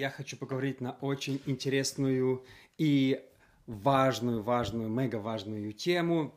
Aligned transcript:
я 0.00 0.10
хочу 0.10 0.36
поговорить 0.36 0.80
на 0.80 0.92
очень 1.02 1.42
интересную 1.44 2.42
и 2.78 3.22
важную, 3.66 4.42
важную, 4.42 4.88
мега 4.88 5.16
важную 5.16 5.74
тему. 5.74 6.34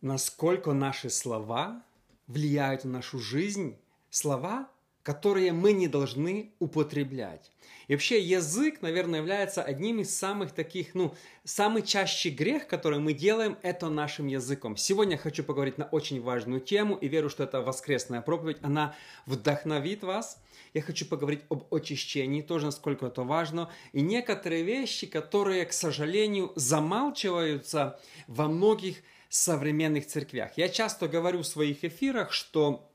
Насколько 0.00 0.72
наши 0.72 1.10
слова 1.10 1.82
влияют 2.26 2.84
на 2.84 2.92
нашу 2.92 3.18
жизнь. 3.18 3.76
Слова, 4.08 4.70
которые 5.02 5.52
мы 5.52 5.72
не 5.72 5.88
должны 5.88 6.52
употреблять. 6.58 7.52
И 7.86 7.92
вообще 7.92 8.18
язык, 8.20 8.80
наверное, 8.80 9.20
является 9.20 9.62
одним 9.62 10.00
из 10.00 10.16
самых 10.16 10.52
таких, 10.52 10.94
ну, 10.94 11.14
самый 11.44 11.82
чаще 11.82 12.30
грех, 12.30 12.66
который 12.66 12.98
мы 12.98 13.12
делаем, 13.12 13.58
это 13.62 13.90
нашим 13.90 14.26
языком. 14.26 14.78
Сегодня 14.78 15.12
я 15.12 15.18
хочу 15.18 15.44
поговорить 15.44 15.76
на 15.76 15.84
очень 15.84 16.22
важную 16.22 16.60
тему 16.60 16.96
и 16.96 17.08
верю, 17.08 17.28
что 17.28 17.44
это 17.44 17.60
воскресная 17.60 18.22
проповедь, 18.22 18.58
она 18.62 18.94
вдохновит 19.26 20.02
вас. 20.02 20.40
Я 20.74 20.82
хочу 20.82 21.06
поговорить 21.06 21.40
об 21.48 21.72
очищении, 21.72 22.42
тоже 22.42 22.66
насколько 22.66 23.06
это 23.06 23.22
важно, 23.22 23.70
и 23.92 24.00
некоторые 24.00 24.62
вещи, 24.62 25.06
которые, 25.06 25.64
к 25.66 25.72
сожалению, 25.72 26.52
замалчиваются 26.56 28.00
во 28.26 28.48
многих 28.48 28.96
современных 29.28 30.06
церквях. 30.06 30.56
Я 30.56 30.68
часто 30.68 31.08
говорю 31.08 31.42
в 31.42 31.46
своих 31.46 31.84
эфирах, 31.84 32.32
что 32.32 32.90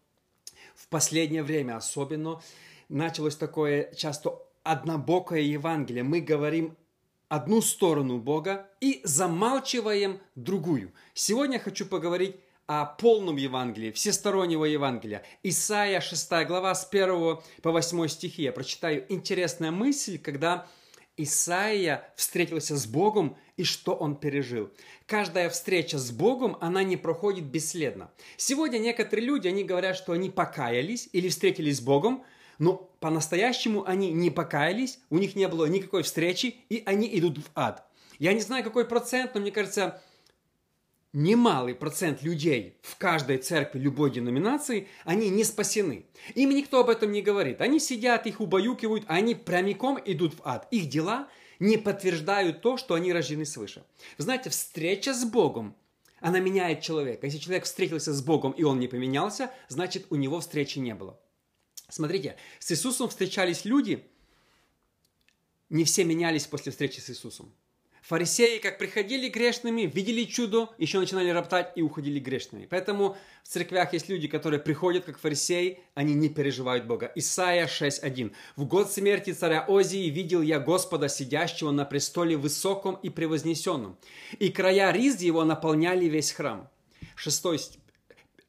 в 0.76 0.88
последнее 0.88 1.44
время 1.44 1.78
особенно 1.78 2.42
началось 2.90 3.36
такое 3.36 3.94
часто 3.94 4.40
однобокое 4.64 5.42
Евангелие. 5.42 6.04
Мы 6.04 6.22
говорим 6.22 6.76
одну 7.28 7.62
сторону 7.62 8.20
Бога 8.20 8.70
и 8.80 9.02
замалчиваем 9.04 10.20
другую. 10.36 10.94
Сегодня 11.14 11.56
я 11.56 11.64
хочу 11.64 11.86
поговорить 11.86 12.36
о 12.66 12.86
полном 12.86 13.36
Евангелии, 13.36 13.92
всестороннего 13.92 14.66
Евангелия. 14.66 15.24
Исайя 15.44 16.00
6 16.00 16.30
глава 16.48 16.74
с 16.74 16.88
1 16.90 17.40
по 17.62 17.72
8 17.72 18.08
стихи. 18.08 18.44
Я 18.44 18.54
прочитаю 18.54 19.06
интересная 19.10 19.72
мысль, 19.72 20.18
когда 20.18 20.66
Исаия 21.18 22.10
встретился 22.16 22.78
с 22.78 22.88
Богом 22.88 23.38
и 23.58 23.66
что 23.66 23.94
он 23.94 24.16
пережил. 24.16 24.72
Каждая 25.06 25.50
встреча 25.50 25.98
с 25.98 26.12
Богом, 26.12 26.58
она 26.62 26.84
не 26.84 26.96
проходит 26.96 27.44
бесследно. 27.44 28.12
Сегодня 28.38 28.78
некоторые 28.80 29.26
люди, 29.26 29.48
они 29.48 29.66
говорят, 29.66 29.98
что 29.98 30.14
они 30.14 30.30
покаялись 30.30 31.10
или 31.12 31.28
встретились 31.28 31.78
с 31.78 31.82
Богом, 31.82 32.24
но 32.60 32.90
по-настоящему 33.02 33.84
они 33.86 34.12
не 34.14 34.32
покаялись, 34.32 35.00
у 35.10 35.18
них 35.18 35.36
не 35.36 35.50
было 35.50 35.66
никакой 35.66 36.04
встречи, 36.04 36.56
и 36.70 36.82
они 36.86 37.10
идут 37.20 37.40
в 37.40 37.52
ад. 37.56 37.86
Я 38.20 38.34
не 38.34 38.42
знаю, 38.42 38.64
какой 38.64 38.86
процент, 38.86 39.36
но 39.36 39.42
мне 39.42 39.52
кажется, 39.52 40.02
немалый 41.14 41.76
процент 41.76 42.24
людей 42.24 42.78
в 42.82 42.98
каждой 42.98 43.38
церкви 43.38 43.80
любой 43.80 44.12
деноминации, 44.12 44.88
они 45.06 45.30
не 45.30 45.44
спасены. 45.44 46.06
Им 46.34 46.50
никто 46.50 46.80
об 46.80 46.90
этом 46.90 47.12
не 47.12 47.22
говорит. 47.22 47.62
Они 47.62 47.80
сидят, 47.80 48.28
их 48.28 48.42
убаюкивают, 48.42 49.06
а 49.08 49.16
они 49.16 49.36
прямиком 49.36 50.00
идут 50.04 50.34
в 50.34 50.42
ад. 50.44 50.68
Их 50.72 50.90
дела 50.90 51.30
не 51.60 51.78
подтверждают 51.78 52.62
то, 52.62 52.78
что 52.78 52.96
они 52.96 53.14
рождены 53.14 53.46
свыше. 53.46 53.86
Вы 54.18 54.24
знаете, 54.24 54.50
встреча 54.50 55.14
с 55.14 55.24
Богом, 55.24 55.76
она 56.20 56.40
меняет 56.40 56.82
человека. 56.82 57.28
Если 57.28 57.38
человек 57.38 57.66
встретился 57.66 58.12
с 58.12 58.22
Богом 58.22 58.52
и 58.52 58.64
он 58.64 58.80
не 58.80 58.88
поменялся, 58.88 59.52
значит 59.68 60.08
у 60.10 60.16
него 60.16 60.40
встречи 60.40 60.80
не 60.80 60.96
было. 60.96 61.20
Смотрите, 61.90 62.38
с 62.60 62.72
Иисусом 62.72 63.08
встречались 63.10 63.66
люди, 63.66 64.08
не 65.70 65.84
все 65.84 66.04
менялись 66.06 66.48
после 66.48 66.72
встречи 66.72 67.00
с 67.00 67.10
Иисусом. 67.10 67.54
Фарисеи, 68.04 68.58
как 68.58 68.78
приходили 68.80 69.30
грешными, 69.30 69.84
видели 69.84 70.26
чудо, 70.26 70.70
еще 70.78 71.00
начинали 71.00 71.30
роптать 71.30 71.72
и 71.78 71.82
уходили 71.82 72.20
грешными. 72.20 72.66
Поэтому 72.66 73.16
в 73.44 73.48
церквях 73.48 73.94
есть 73.94 74.10
люди, 74.10 74.28
которые 74.28 74.60
приходят 74.60 75.06
как 75.06 75.18
фарисеи, 75.18 75.80
они 75.96 76.14
не 76.14 76.28
переживают 76.28 76.86
Бога. 76.86 77.10
Исайя 77.16 77.66
6.1. 77.66 78.34
«В 78.58 78.66
год 78.66 78.92
смерти 78.92 79.32
царя 79.32 79.64
Озии 79.66 80.10
видел 80.10 80.42
я 80.42 80.60
Господа, 80.60 81.08
сидящего 81.08 81.72
на 81.72 81.86
престоле 81.86 82.36
высоком 82.36 82.96
и 82.96 83.10
превознесенном, 83.10 83.98
и 84.38 84.50
края 84.50 84.92
риз 84.92 85.22
его 85.22 85.46
наполняли 85.46 86.06
весь 86.06 86.34
храм». 86.34 86.70
6 87.16 87.80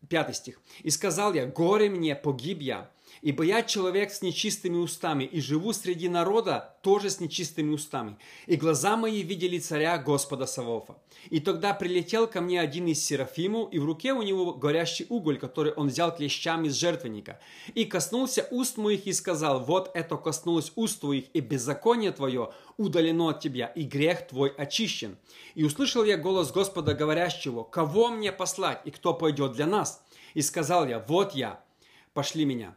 5 0.08 0.36
стих. 0.36 0.60
«И 0.82 0.90
сказал 0.90 1.32
я, 1.32 1.46
горе 1.46 1.88
мне, 1.90 2.16
погиб 2.16 2.60
я, 2.60 2.90
Ибо 3.24 3.42
я 3.42 3.62
человек 3.62 4.12
с 4.12 4.20
нечистыми 4.20 4.76
устами, 4.76 5.24
и 5.24 5.40
живу 5.40 5.72
среди 5.72 6.10
народа 6.10 6.76
тоже 6.82 7.08
с 7.08 7.20
нечистыми 7.20 7.72
устами. 7.72 8.18
И 8.44 8.56
глаза 8.56 8.98
мои 8.98 9.22
видели 9.22 9.58
царя 9.58 9.96
Господа 9.96 10.44
Савофа. 10.44 10.98
И 11.30 11.40
тогда 11.40 11.72
прилетел 11.72 12.26
ко 12.26 12.42
мне 12.42 12.60
один 12.60 12.86
из 12.86 13.02
серафимов, 13.02 13.72
и 13.72 13.78
в 13.78 13.86
руке 13.86 14.12
у 14.12 14.20
него 14.20 14.52
горящий 14.52 15.06
уголь, 15.08 15.38
который 15.38 15.72
он 15.72 15.88
взял 15.88 16.14
клещами 16.14 16.68
с 16.68 16.74
жертвенника. 16.74 17.40
И 17.74 17.86
коснулся 17.86 18.46
уст 18.50 18.76
моих 18.76 19.06
и 19.06 19.14
сказал, 19.14 19.64
вот 19.64 19.90
это 19.94 20.18
коснулось 20.18 20.72
уст 20.74 21.00
твоих, 21.00 21.24
и 21.32 21.40
беззаконие 21.40 22.12
твое 22.12 22.52
удалено 22.76 23.30
от 23.30 23.40
тебя, 23.40 23.68
и 23.68 23.84
грех 23.84 24.26
твой 24.26 24.50
очищен. 24.50 25.16
И 25.54 25.64
услышал 25.64 26.04
я 26.04 26.18
голос 26.18 26.52
Господа, 26.52 26.92
говорящего, 26.92 27.62
кого 27.62 28.10
мне 28.10 28.32
послать, 28.32 28.82
и 28.84 28.90
кто 28.90 29.14
пойдет 29.14 29.52
для 29.52 29.64
нас? 29.64 30.04
И 30.34 30.42
сказал 30.42 30.86
я, 30.86 30.98
вот 30.98 31.34
я, 31.34 31.64
пошли 32.12 32.44
меня. 32.44 32.76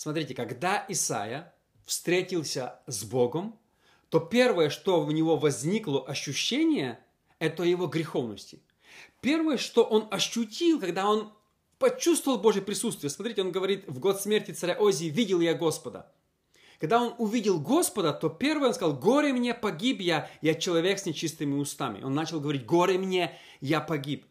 Смотрите, 0.00 0.34
когда 0.34 0.82
Исаия 0.88 1.52
встретился 1.84 2.80
с 2.86 3.04
Богом, 3.04 3.60
то 4.08 4.18
первое, 4.18 4.70
что 4.70 5.02
в 5.02 5.12
него 5.12 5.36
возникло 5.36 6.02
ощущение, 6.06 6.98
это 7.38 7.64
его 7.64 7.86
греховности. 7.86 8.62
Первое, 9.20 9.58
что 9.58 9.84
он 9.84 10.08
ощутил, 10.10 10.80
когда 10.80 11.06
он 11.06 11.34
почувствовал 11.78 12.38
Божье 12.38 12.62
присутствие. 12.62 13.10
Смотрите, 13.10 13.42
он 13.42 13.52
говорит, 13.52 13.86
в 13.88 13.98
год 13.98 14.18
смерти 14.18 14.52
царя 14.52 14.72
Озии 14.78 15.10
видел 15.10 15.40
я 15.40 15.52
Господа. 15.52 16.10
Когда 16.78 17.02
он 17.02 17.14
увидел 17.18 17.60
Господа, 17.60 18.14
то 18.14 18.30
первое 18.30 18.68
он 18.68 18.74
сказал, 18.74 18.96
горе 18.96 19.34
мне, 19.34 19.52
погиб 19.52 20.00
я, 20.00 20.30
я 20.40 20.54
человек 20.54 20.98
с 20.98 21.04
нечистыми 21.04 21.56
устами. 21.56 22.02
Он 22.02 22.14
начал 22.14 22.40
говорить, 22.40 22.64
горе 22.64 22.96
мне, 22.96 23.38
я 23.60 23.82
погиб. 23.82 24.24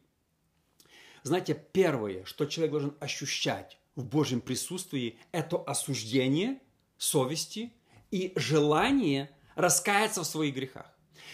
Знаете, 1.21 1.53
первое, 1.53 2.25
что 2.25 2.47
человек 2.47 2.71
должен 2.71 2.97
ощущать, 2.99 3.78
в 3.99 4.05
Божьем 4.05 4.39
присутствии– 4.41 5.19
это 5.31 5.57
осуждение 5.57 6.59
совести 6.97 7.73
и 8.11 8.31
желание 8.35 9.29
раскаяться 9.55 10.23
в 10.23 10.25
своих 10.25 10.55
грехах. 10.55 10.85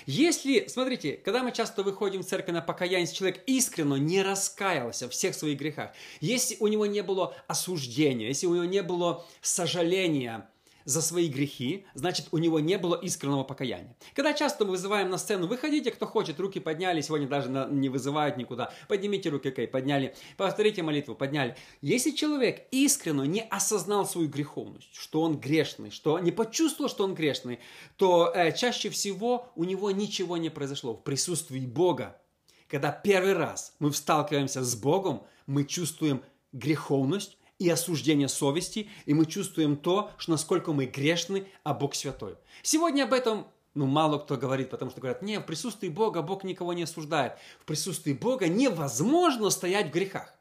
Если, 0.07 0.67
смотрите, 0.67 1.13
когда 1.13 1.43
мы 1.43 1.51
часто 1.51 1.83
выходим 1.83 2.21
в 2.21 2.25
церковь 2.25 2.53
на 2.53 2.61
покаяние, 2.61 3.07
человек 3.07 3.43
искренне 3.47 3.99
не 3.99 4.23
раскаялся 4.23 5.07
в 5.07 5.11
всех 5.11 5.35
своих 5.35 5.57
грехах, 5.57 5.91
если 6.19 6.57
у 6.59 6.67
него 6.67 6.85
не 6.85 7.01
было 7.01 7.35
осуждения, 7.47 8.27
если 8.27 8.47
у 8.47 8.55
него 8.55 8.65
не 8.65 8.83
было 8.83 9.25
сожаления 9.41 10.49
за 10.85 11.01
свои 11.01 11.27
грехи, 11.27 11.85
значит, 11.95 12.27
у 12.31 12.37
него 12.37 12.59
не 12.59 12.77
было 12.77 12.95
искреннего 12.95 13.43
покаяния. 13.43 13.95
Когда 14.13 14.33
часто 14.33 14.65
мы 14.65 14.71
вызываем 14.71 15.09
на 15.09 15.17
сцену, 15.17 15.47
выходите, 15.47 15.91
кто 15.91 16.05
хочет, 16.05 16.39
руки 16.39 16.59
подняли, 16.59 17.01
сегодня 17.01 17.27
даже 17.27 17.49
не 17.49 17.89
вызывают 17.89 18.37
никуда, 18.37 18.71
поднимите 18.87 19.29
руки, 19.29 19.49
окей, 19.49 19.67
подняли, 19.67 20.15
повторите 20.37 20.83
молитву, 20.83 21.15
подняли. 21.15 21.57
Если 21.81 22.11
человек 22.11 22.67
искренне 22.71 23.27
не 23.27 23.41
осознал 23.41 24.05
свою 24.05 24.29
греховность, 24.29 24.95
что 24.95 25.21
он 25.21 25.39
грешный, 25.39 25.89
что 25.89 26.19
не 26.19 26.31
почувствовал, 26.31 26.89
что 26.89 27.03
он 27.03 27.15
грешный, 27.15 27.59
то 27.97 28.31
э, 28.33 28.55
чаще 28.55 28.89
всего 28.89 29.51
у 29.55 29.63
него 29.63 29.91
ничего 29.91 30.37
не 30.37 30.49
произошло 30.49 30.93
в 30.93 31.03
присутствии 31.03 31.65
Бога. 31.65 32.21
Когда 32.67 32.91
первый 32.91 33.33
раз 33.33 33.75
мы 33.79 33.91
сталкиваемся 33.91 34.63
с 34.63 34.75
Богом, 34.75 35.23
мы 35.47 35.65
чувствуем 35.65 36.23
греховность, 36.51 37.37
и 37.59 37.69
осуждение 37.69 38.27
совести, 38.27 38.89
и 39.05 39.13
мы 39.13 39.25
чувствуем 39.25 39.77
то, 39.77 40.11
что 40.17 40.31
насколько 40.31 40.73
мы 40.73 40.85
грешны, 40.85 41.47
а 41.63 41.73
Бог 41.73 41.95
святой. 41.95 42.35
Сегодня 42.61 43.03
об 43.03 43.13
этом 43.13 43.47
ну, 43.75 43.85
мало 43.85 44.19
кто 44.19 44.37
говорит, 44.37 44.69
потому 44.69 44.89
что 44.89 45.01
говорят, 45.01 45.21
не, 45.21 45.39
в 45.39 45.45
присутствии 45.45 45.89
Бога 45.89 46.21
Бог 46.21 46.45
никого 46.45 46.73
не 46.73 46.83
осуждает. 46.83 47.33
В 47.59 47.65
присутствии 47.65 48.13
Бога 48.13 48.47
невозможно 48.47 49.49
стоять 49.49 49.89
в 49.89 49.91
грехах. 49.91 50.33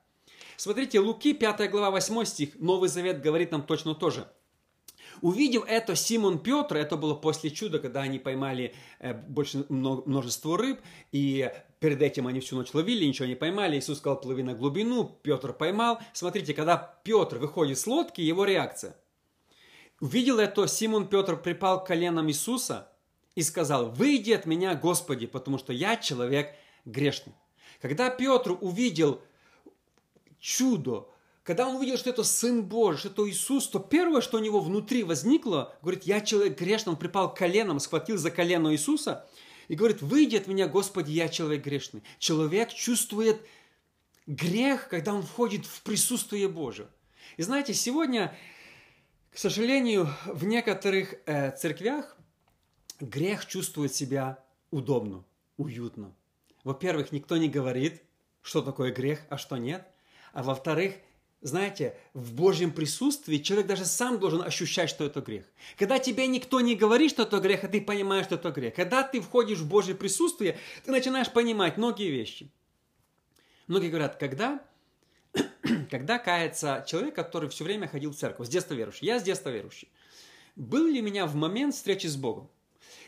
Смотрите, 0.57 1.01
Луки, 1.01 1.35
5 1.35 1.69
глава, 1.71 1.91
8 1.91 2.25
стих, 2.25 2.51
Новый 2.61 2.89
Завет 2.89 3.21
говорит 3.21 3.51
нам 3.51 3.63
точно 3.63 3.97
то 3.97 4.11
же. 4.11 4.29
Увидев 5.21 5.65
это, 5.67 5.97
Симон 5.97 6.39
Петр, 6.39 6.77
это 6.77 6.97
было 6.97 7.15
после 7.15 7.51
чуда, 7.51 7.79
когда 7.79 8.03
они 8.03 8.19
поймали 8.19 8.75
э, 9.01 9.15
больше 9.15 9.65
множество 9.69 10.59
рыб, 10.59 10.81
и 11.13 11.51
перед 11.85 12.01
этим 12.01 12.27
они 12.27 12.41
всю 12.41 12.57
ночь 12.57 12.73
ловили, 12.73 13.05
ничего 13.05 13.29
не 13.29 13.35
поймали. 13.35 13.79
Иисус 13.79 13.99
сказал, 13.99 14.19
плыви 14.19 14.43
на 14.43 14.55
глубину, 14.55 15.21
Петр 15.23 15.53
поймал. 15.53 15.99
Смотрите, 16.15 16.55
когда 16.55 16.79
Петр 17.05 17.37
выходит 17.37 17.79
с 17.79 17.87
лодки, 17.87 18.23
его 18.23 18.47
реакция. 18.47 18.97
Увидел 20.01 20.39
это, 20.39 20.67
Симон 20.67 21.09
Петр 21.09 21.37
припал 21.37 21.85
к 21.85 21.89
коленам 21.89 22.31
Иисуса 22.31 22.91
и 23.35 23.43
сказал, 23.43 23.91
выйди 23.91 24.33
от 24.33 24.47
меня, 24.47 24.75
Господи, 24.75 25.27
потому 25.27 25.59
что 25.59 25.75
я 25.75 25.97
человек 25.97 26.55
грешный. 26.87 27.35
Когда 27.83 28.09
Петр 28.09 28.57
увидел 28.63 29.21
чудо, 30.41 31.07
когда 31.43 31.69
он 31.69 31.77
увидел, 31.77 31.99
что 31.99 32.09
это 32.09 32.25
Сын 32.25 32.63
Божий, 32.63 32.99
что 32.99 33.09
это 33.11 33.29
Иисус, 33.29 33.69
то 33.69 33.79
первое, 33.79 34.23
что 34.23 34.39
у 34.39 34.41
него 34.41 34.61
внутри 34.61 35.03
возникло, 35.03 35.77
говорит, 35.83 36.05
я 36.05 36.23
человек 36.23 36.59
грешный, 36.59 36.95
он 36.95 36.99
припал 36.99 37.35
к 37.35 37.37
коленам, 37.37 37.79
схватил 37.79 38.17
за 38.17 38.31
колено 38.31 38.73
Иисуса 38.73 39.27
и 39.69 39.75
говорит, 39.75 40.03
выйди 40.03 40.37
от 40.37 40.47
меня, 40.47 40.69
Господи, 40.69 41.13
я 41.13 41.29
человек 41.29 41.65
грешный. 41.65 42.03
Человек 42.19 42.73
чувствует 42.73 43.41
грех, 44.27 44.89
когда 44.89 45.15
он 45.15 45.23
входит 45.23 45.67
в 45.67 45.83
присутствие 45.83 46.49
Божие. 46.49 46.89
И 47.37 47.43
знаете, 47.43 47.75
сегодня 47.75 48.37
К 49.35 49.39
сожалению, 49.39 50.09
в 50.27 50.45
некоторых 50.45 51.17
э, 51.27 51.51
церквях 51.57 52.17
грех 53.01 53.47
чувствует 53.47 53.93
себя 53.93 54.39
удобно, 54.71 55.25
уютно. 55.57 56.15
Во-первых, 56.63 57.11
никто 57.11 57.37
не 57.37 57.49
говорит, 57.49 58.01
что 58.43 58.63
такое 58.63 58.93
грех, 58.93 59.21
а 59.31 59.37
что 59.37 59.57
нет. 59.57 59.89
А 60.33 60.45
во-вторых, 60.45 60.95
знаете, 61.45 61.95
в 62.15 62.33
Божьем 62.35 62.73
присутствии 62.73 63.37
человек 63.37 63.67
даже 63.67 63.85
сам 63.85 64.19
должен 64.19 64.41
ощущать, 64.41 64.89
что 64.89 65.05
это 65.05 65.21
грех. 65.21 65.45
Когда 65.79 65.99
тебе 65.99 66.27
никто 66.27 66.63
не 66.63 66.75
говорит, 66.75 67.11
что 67.11 67.25
это 67.25 67.39
грех, 67.39 67.65
а 67.65 67.69
ты 67.69 67.83
понимаешь, 67.83 68.25
что 68.25 68.37
это 68.37 68.51
грех. 68.51 68.75
Когда 68.75 69.03
ты 69.03 69.21
входишь 69.21 69.59
в 69.59 69.69
Божье 69.69 69.95
присутствие, 69.95 70.59
ты 70.85 70.91
начинаешь 70.91 71.31
понимать 71.31 71.77
многие 71.77 72.11
вещи. 72.11 72.51
Многие 73.67 73.91
говорят, 73.91 74.17
когда 74.17 74.65
когда 75.91 76.19
кается 76.19 76.83
человек, 76.87 77.15
который 77.15 77.51
все 77.51 77.65
время 77.65 77.89
ходил 77.89 78.13
в 78.13 78.17
церковь, 78.17 78.47
с 78.47 78.51
детства 78.51 78.73
верующий. 78.73 79.07
Я 79.07 79.21
с 79.21 79.23
детства 79.23 79.51
верующий. 79.51 79.91
Был 80.57 80.87
ли 80.87 81.03
у 81.03 81.05
меня 81.05 81.27
в 81.27 81.35
момент 81.35 81.75
встречи 81.75 82.07
с 82.07 82.17
Богом? 82.17 82.49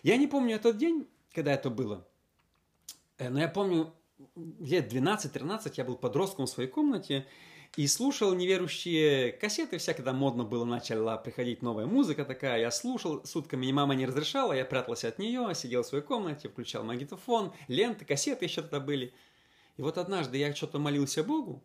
Я 0.03 0.19
не 0.19 0.27
помню 0.27 0.56
этот 0.56 0.77
день, 0.77 1.09
когда 1.33 1.55
это 1.55 1.71
было, 1.71 2.06
э, 3.17 3.31
но 3.31 3.41
я 3.41 3.49
помню, 3.49 3.94
лет 4.61 4.93
12-13 4.93 5.73
я 5.77 5.85
был 5.85 5.97
подростком 5.97 6.44
в 6.44 6.50
своей 6.50 6.69
комнате 6.69 7.27
и 7.76 7.87
слушал 7.87 8.34
неверующие 8.34 9.32
кассеты, 9.32 9.76
всякое 9.76 9.96
когда 9.96 10.12
модно 10.12 10.44
было, 10.44 10.64
начала 10.64 11.17
приходить 11.19 11.62
новая 11.62 11.87
музыка 11.87 12.25
такая, 12.25 12.61
я 12.61 12.70
слушал 12.70 13.25
сутками, 13.25 13.67
и 13.67 13.73
мама 13.73 13.94
не 13.94 14.06
разрешала, 14.06 14.52
я 14.52 14.64
прятался 14.64 15.08
от 15.08 15.19
нее, 15.19 15.55
сидел 15.55 15.82
в 15.82 15.87
своей 15.87 16.02
комнате, 16.02 16.49
включал 16.49 16.84
магнитофон, 16.84 17.52
ленты, 17.69 18.05
кассеты 18.05 18.46
еще 18.46 18.62
тогда 18.62 18.81
были. 18.81 19.12
И 19.76 19.82
вот 19.82 19.99
однажды 19.99 20.38
я 20.38 20.55
что-то 20.55 20.78
молился 20.78 21.23
Богу, 21.23 21.62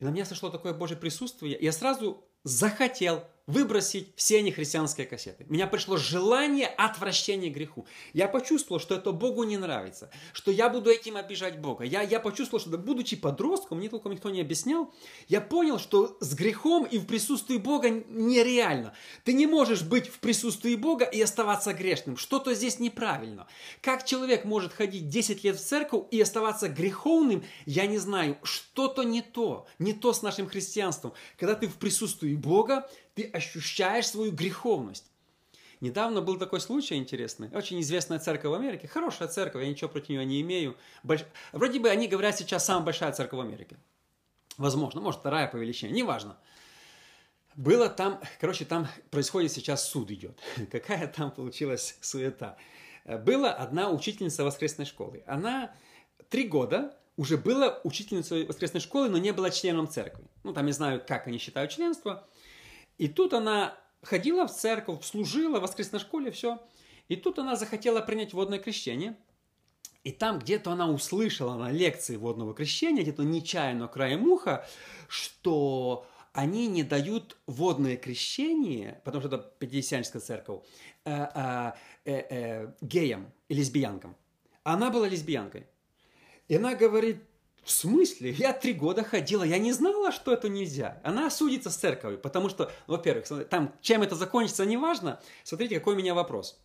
и 0.00 0.04
на 0.04 0.10
меня 0.10 0.24
сошло 0.24 0.50
такое 0.50 0.74
Божье 0.74 0.96
присутствие, 0.96 1.56
я 1.60 1.72
сразу 1.72 2.24
захотел 2.42 3.24
выбросить 3.50 4.12
все 4.16 4.42
нехристианские 4.42 5.06
кассеты. 5.06 5.44
Меня 5.48 5.66
пришло 5.66 5.96
желание 5.96 6.66
отвращения 6.66 7.50
греху. 7.50 7.86
Я 8.12 8.28
почувствовал, 8.28 8.80
что 8.80 8.94
это 8.94 9.12
Богу 9.12 9.44
не 9.44 9.58
нравится, 9.58 10.10
что 10.32 10.50
я 10.50 10.68
буду 10.68 10.90
этим 10.90 11.16
обижать 11.16 11.60
Бога. 11.60 11.84
Я, 11.84 12.02
я 12.02 12.20
почувствовал, 12.20 12.60
что 12.60 12.78
будучи 12.78 13.16
подростком, 13.16 13.78
мне 13.78 13.88
толком 13.88 14.12
никто 14.12 14.30
не 14.30 14.40
объяснял, 14.40 14.92
я 15.28 15.40
понял, 15.40 15.78
что 15.78 16.16
с 16.20 16.34
грехом 16.34 16.84
и 16.84 16.98
в 16.98 17.06
присутствии 17.06 17.56
Бога 17.56 17.90
нереально. 17.90 18.94
Ты 19.24 19.32
не 19.32 19.46
можешь 19.46 19.82
быть 19.82 20.08
в 20.08 20.20
присутствии 20.20 20.76
Бога 20.76 21.04
и 21.04 21.20
оставаться 21.20 21.72
грешным. 21.72 22.16
Что-то 22.16 22.54
здесь 22.54 22.78
неправильно. 22.78 23.48
Как 23.80 24.04
человек 24.04 24.44
может 24.44 24.72
ходить 24.72 25.08
10 25.08 25.44
лет 25.44 25.56
в 25.56 25.60
церковь 25.60 26.04
и 26.10 26.20
оставаться 26.20 26.68
греховным, 26.68 27.44
я 27.66 27.86
не 27.86 27.98
знаю. 27.98 28.38
Что-то 28.42 29.02
не 29.02 29.22
то. 29.22 29.66
Не 29.78 29.92
то 29.92 30.12
с 30.12 30.22
нашим 30.22 30.48
христианством. 30.48 31.12
Когда 31.36 31.54
ты 31.54 31.66
в 31.66 31.76
присутствии 31.76 32.34
Бога, 32.34 32.88
ты 33.20 33.30
ощущаешь 33.30 34.08
свою 34.08 34.32
греховность. 34.32 35.04
Недавно 35.80 36.20
был 36.20 36.38
такой 36.38 36.60
случай 36.60 36.96
интересный. 36.96 37.48
Очень 37.52 37.80
известная 37.80 38.18
церковь 38.18 38.50
в 38.50 38.54
Америке. 38.54 38.86
Хорошая 38.86 39.28
церковь, 39.28 39.62
я 39.62 39.68
ничего 39.68 39.88
против 39.88 40.10
нее 40.10 40.24
не 40.24 40.40
имею. 40.42 40.76
Больш... 41.02 41.24
Вроде 41.52 41.80
бы 41.80 41.88
они 41.88 42.06
говорят 42.06 42.36
сейчас 42.38 42.64
самая 42.64 42.84
большая 42.84 43.12
церковь 43.12 43.38
в 43.38 43.42
Америке. 43.42 43.76
Возможно, 44.56 45.00
может 45.00 45.20
вторая 45.20 45.48
по 45.48 45.56
величине, 45.56 45.92
неважно. 45.92 46.36
Было 47.56 47.88
там, 47.88 48.20
короче, 48.40 48.64
там 48.64 48.88
происходит 49.10 49.52
сейчас 49.52 49.88
суд 49.88 50.10
идет. 50.10 50.38
Какая 50.70 51.06
там 51.06 51.30
получилась 51.30 51.96
суета. 52.00 52.56
Была 53.04 53.52
одна 53.52 53.90
учительница 53.90 54.44
воскресной 54.44 54.84
школы. 54.84 55.24
Она 55.26 55.74
три 56.28 56.46
года 56.46 56.94
уже 57.16 57.36
была 57.36 57.80
учительницей 57.84 58.46
воскресной 58.46 58.80
школы, 58.80 59.08
но 59.08 59.18
не 59.18 59.32
была 59.32 59.50
членом 59.50 59.88
церкви. 59.88 60.24
Ну, 60.42 60.52
там 60.52 60.66
не 60.66 60.72
знаю, 60.72 61.02
как 61.06 61.26
они 61.26 61.38
считают 61.38 61.70
членство. 61.70 62.26
И 63.00 63.08
тут 63.08 63.32
она 63.32 63.78
ходила 64.02 64.46
в 64.46 64.54
церковь, 64.54 65.02
служила 65.06 65.58
в 65.58 65.62
воскресной 65.62 66.00
школе, 66.00 66.30
все. 66.30 66.60
И 67.08 67.16
тут 67.16 67.38
она 67.38 67.56
захотела 67.56 68.02
принять 68.02 68.34
водное 68.34 68.58
крещение. 68.58 69.16
И 70.04 70.12
там 70.12 70.38
где-то 70.38 70.72
она 70.72 70.86
услышала 70.86 71.56
на 71.56 71.72
лекции 71.72 72.16
водного 72.16 72.52
крещения, 72.52 73.02
где-то 73.02 73.22
нечаянно 73.22 73.88
краем 73.88 74.28
уха, 74.28 74.66
что 75.08 76.06
они 76.34 76.66
не 76.66 76.82
дают 76.82 77.38
водное 77.46 77.96
крещение, 77.96 79.00
потому 79.02 79.22
что 79.22 79.34
это 79.34 79.50
пятидесятническая 79.58 80.20
церковь, 80.20 80.62
э, 81.06 81.10
э, 81.10 81.72
э, 82.04 82.12
э, 82.28 82.74
геям 82.82 83.32
и 83.48 83.54
лесбиянкам. 83.54 84.14
Она 84.62 84.90
была 84.90 85.08
лесбиянкой. 85.08 85.66
И 86.48 86.56
она 86.56 86.74
говорит, 86.74 87.22
в 87.62 87.70
смысле? 87.70 88.32
Я 88.32 88.52
три 88.52 88.72
года 88.72 89.04
ходила, 89.04 89.42
я 89.44 89.58
не 89.58 89.72
знала, 89.72 90.12
что 90.12 90.32
это 90.32 90.48
нельзя. 90.48 91.00
Она 91.04 91.30
судится 91.30 91.70
с 91.70 91.76
церковью, 91.76 92.18
потому 92.18 92.48
что, 92.48 92.72
во-первых, 92.86 93.26
там, 93.48 93.74
чем 93.80 94.02
это 94.02 94.14
закончится, 94.14 94.64
неважно. 94.64 95.20
Смотрите, 95.44 95.78
какой 95.78 95.94
у 95.94 95.98
меня 95.98 96.14
вопрос. 96.14 96.58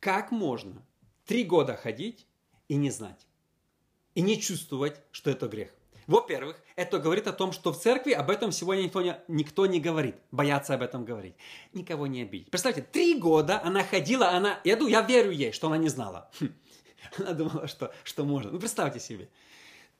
Как 0.00 0.30
можно 0.30 0.82
три 1.26 1.44
года 1.44 1.76
ходить 1.76 2.26
и 2.68 2.76
не 2.76 2.90
знать? 2.90 3.26
И 4.14 4.22
не 4.22 4.40
чувствовать, 4.40 5.00
что 5.10 5.30
это 5.30 5.46
грех? 5.46 5.70
Во-первых, 6.06 6.60
это 6.74 6.98
говорит 6.98 7.28
о 7.28 7.32
том, 7.32 7.52
что 7.52 7.72
в 7.72 7.78
церкви 7.78 8.12
об 8.12 8.28
этом 8.28 8.50
сегодня 8.50 8.82
никто 8.82 9.00
не, 9.02 9.16
никто 9.28 9.66
не 9.66 9.80
говорит. 9.80 10.16
Боятся 10.32 10.74
об 10.74 10.82
этом 10.82 11.04
говорить. 11.04 11.36
Никого 11.72 12.06
не 12.06 12.22
обидеть. 12.22 12.50
Представьте, 12.50 12.82
три 12.82 13.18
года 13.18 13.60
она 13.62 13.84
ходила, 13.84 14.30
она... 14.30 14.58
Я, 14.64 14.76
думаю, 14.76 14.92
я 14.92 15.02
верю 15.02 15.30
ей, 15.30 15.52
что 15.52 15.68
она 15.68 15.78
не 15.78 15.88
знала. 15.88 16.30
Хм. 16.40 16.52
Она 17.18 17.32
думала, 17.32 17.68
что, 17.68 17.94
что 18.04 18.24
можно. 18.24 18.50
Ну, 18.50 18.58
представьте 18.58 18.98
себе 18.98 19.28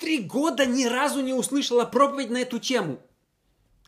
три 0.02 0.18
года 0.18 0.66
ни 0.66 0.84
разу 0.84 1.20
не 1.20 1.32
услышала 1.32 1.84
проповедь 1.84 2.30
на 2.30 2.38
эту 2.38 2.58
тему. 2.58 2.98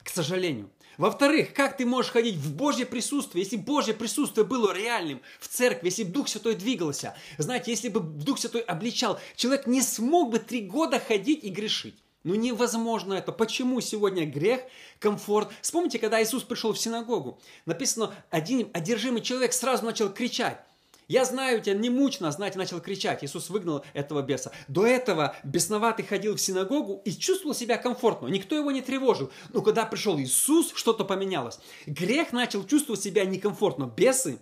К 0.05 0.09
сожалению. 0.09 0.71
Во-вторых, 0.97 1.53
как 1.53 1.77
ты 1.77 1.85
можешь 1.85 2.13
ходить 2.13 2.37
в 2.37 2.55
Божье 2.55 2.87
присутствие, 2.87 3.43
если 3.43 3.57
Божье 3.57 3.95
присутствие 3.95 4.47
было 4.47 4.73
реальным 4.73 5.21
в 5.41 5.49
церкви, 5.49 5.89
если 5.89 6.05
бы 6.05 6.13
Дух 6.13 6.29
Святой 6.29 6.55
двигался? 6.55 7.17
Знаете, 7.37 7.73
если 7.73 7.89
бы 7.89 7.99
Дух 7.99 8.39
Святой 8.39 8.61
обличал, 8.61 9.19
человек 9.35 9.67
не 9.67 9.83
смог 9.83 10.31
бы 10.31 10.39
три 10.39 10.61
года 10.61 11.01
ходить 11.01 11.43
и 11.43 11.49
грешить. 11.49 11.97
Ну 12.23 12.37
невозможно 12.37 13.15
это. 13.15 13.33
Почему 13.33 13.81
сегодня 13.81 14.25
грех, 14.25 14.61
комфорт? 15.01 15.51
Вспомните, 15.63 15.99
когда 15.99 16.23
Иисус 16.23 16.45
пришел 16.45 16.73
в 16.73 16.79
синагогу, 16.79 17.41
написано, 17.67 18.15
один 18.31 18.71
одержимый 18.73 19.21
человек 19.21 19.53
сразу 19.53 19.85
начал 19.85 20.11
кричать. 20.13 20.61
Я 21.09 21.25
знаю 21.25 21.61
тебя, 21.61 21.75
не 21.75 21.91
мучно, 21.91 22.31
знаете, 22.31 22.59
начал 22.59 22.81
кричать. 22.81 23.23
Иисус 23.23 23.51
выгнал 23.51 23.85
этого 23.93 24.23
беса. 24.23 24.53
До 24.69 24.87
этого 24.87 25.37
бесноватый 25.45 26.05
ходил 26.05 26.37
в 26.37 26.41
синагогу 26.41 27.03
и 27.05 27.13
чувствовал 27.13 27.55
себя 27.55 27.77
комфортно. 27.77 28.29
Никто 28.29 28.57
его 28.57 28.71
не 28.71 28.83
тревожил. 28.83 29.31
Но 29.53 29.63
когда 29.63 29.85
пришел 29.87 30.19
Иисус, 30.19 30.73
что-то 30.75 31.05
поменялось. 31.05 31.59
Грех 31.87 32.33
начал 32.33 32.65
чувствовать 32.65 33.03
себя 33.03 33.25
некомфортно. 33.25 33.85
Бесы 33.85 34.39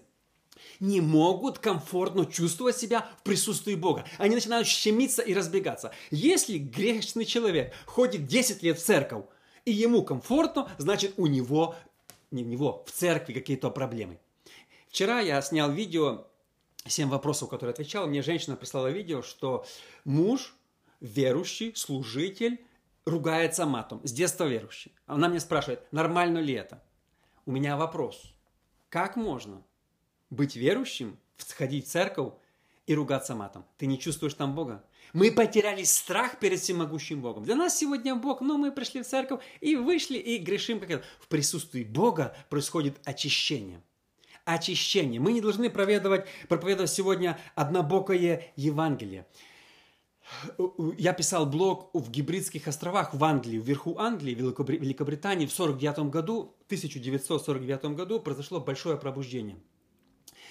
не 0.80 1.00
могут 1.00 1.58
комфортно 1.58 2.26
чувствовать 2.26 2.76
себя 2.76 3.08
в 3.20 3.22
присутствии 3.22 3.74
Бога. 3.74 4.04
Они 4.18 4.34
начинают 4.34 4.66
щемиться 4.66 5.22
и 5.22 5.34
разбегаться. 5.34 5.92
Если 6.10 6.58
грешный 6.58 7.24
человек 7.24 7.72
ходит 7.86 8.26
10 8.26 8.62
лет 8.62 8.78
в 8.78 8.84
церковь, 8.84 9.24
и 9.64 9.72
ему 9.72 10.02
комфортно, 10.02 10.68
значит 10.78 11.14
у 11.16 11.26
него, 11.26 11.76
не 12.30 12.42
у 12.42 12.46
него, 12.46 12.84
в 12.86 12.90
церкви 12.90 13.32
какие-то 13.32 13.70
проблемы. 13.70 14.18
Вчера 14.88 15.20
я 15.20 15.40
снял 15.40 15.70
видео 15.70 16.26
семь 16.86 17.08
вопросов, 17.08 17.48
которые 17.48 17.72
отвечал, 17.72 18.06
мне 18.06 18.22
женщина 18.22 18.56
прислала 18.56 18.88
видео, 18.88 19.22
что 19.22 19.64
муж, 20.04 20.54
верующий, 21.00 21.74
служитель, 21.76 22.64
ругается 23.04 23.66
матом, 23.66 24.00
с 24.04 24.12
детства 24.12 24.44
верующий. 24.44 24.92
Она 25.06 25.28
мне 25.28 25.40
спрашивает, 25.40 25.84
нормально 25.92 26.38
ли 26.38 26.54
это? 26.54 26.82
У 27.46 27.52
меня 27.52 27.76
вопрос. 27.76 28.34
Как 28.88 29.16
можно 29.16 29.62
быть 30.30 30.54
верующим, 30.56 31.18
сходить 31.36 31.86
в 31.86 31.90
церковь 31.90 32.34
и 32.86 32.94
ругаться 32.94 33.34
матом? 33.34 33.64
Ты 33.78 33.86
не 33.86 33.98
чувствуешь 33.98 34.34
там 34.34 34.54
Бога? 34.54 34.84
Мы 35.12 35.32
потеряли 35.32 35.82
страх 35.82 36.38
перед 36.38 36.60
всемогущим 36.60 37.20
Богом. 37.20 37.42
Для 37.42 37.56
нас 37.56 37.76
сегодня 37.76 38.14
Бог, 38.14 38.40
но 38.40 38.56
мы 38.56 38.70
пришли 38.70 39.02
в 39.02 39.06
церковь 39.06 39.42
и 39.60 39.76
вышли 39.76 40.16
и 40.16 40.38
грешим. 40.38 40.78
Как 40.78 40.90
это. 40.90 41.04
В 41.20 41.28
присутствии 41.28 41.84
Бога 41.84 42.36
происходит 42.48 43.00
очищение– 43.04 43.82
очищение. 44.44 45.20
Мы 45.20 45.32
не 45.32 45.40
должны 45.40 45.70
проповедовать, 45.70 46.26
проповедовать 46.48 46.90
сегодня 46.90 47.38
однобокое 47.54 48.52
Евангелие. 48.56 49.26
Я 50.98 51.12
писал 51.12 51.46
блог 51.46 51.90
в 51.92 52.10
Гибридских 52.10 52.68
островах 52.68 53.12
в 53.12 53.22
Англии, 53.22 53.58
вверху 53.58 53.98
Англии, 53.98 54.34
Великобритании 54.34 55.46
в 55.46 55.52
49 55.52 56.10
году, 56.10 56.54
1949 56.66 57.96
году 57.96 58.20
произошло 58.20 58.60
большое 58.60 58.96
пробуждение. 58.96 59.58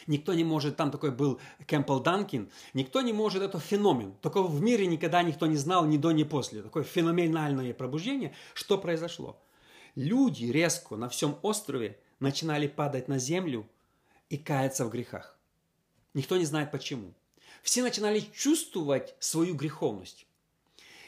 Никто 0.07 0.33
не 0.33 0.43
может, 0.43 0.77
там 0.77 0.91
такой 0.91 1.11
был 1.11 1.39
Кэмпбелл 1.67 1.99
Данкин, 1.99 2.49
никто 2.73 3.01
не 3.01 3.13
может, 3.13 3.43
это 3.43 3.59
феномен. 3.59 4.13
Такого 4.21 4.47
в 4.47 4.61
мире 4.61 4.87
никогда 4.87 5.21
никто 5.21 5.45
не 5.45 5.57
знал 5.57 5.85
ни 5.85 5.97
до, 5.97 6.11
ни 6.11 6.23
после. 6.23 6.63
Такое 6.63 6.83
феноменальное 6.83 7.73
пробуждение. 7.73 8.33
Что 8.55 8.79
произошло? 8.79 9.39
Люди 9.95 10.45
резко 10.45 10.95
на 10.95 11.07
всем 11.07 11.37
острове 11.43 11.99
начинали 12.19 12.67
падать 12.67 13.07
на 13.07 13.19
землю– 13.19 13.67
и 14.31 14.37
каяться 14.37 14.85
в 14.85 14.89
грехах. 14.89 15.37
Никто 16.13 16.37
не 16.37 16.45
знает 16.45 16.71
почему. 16.71 17.13
Все 17.63 17.83
начинали 17.83 18.21
чувствовать 18.33 19.13
свою 19.19 19.55
греховность. 19.55 20.25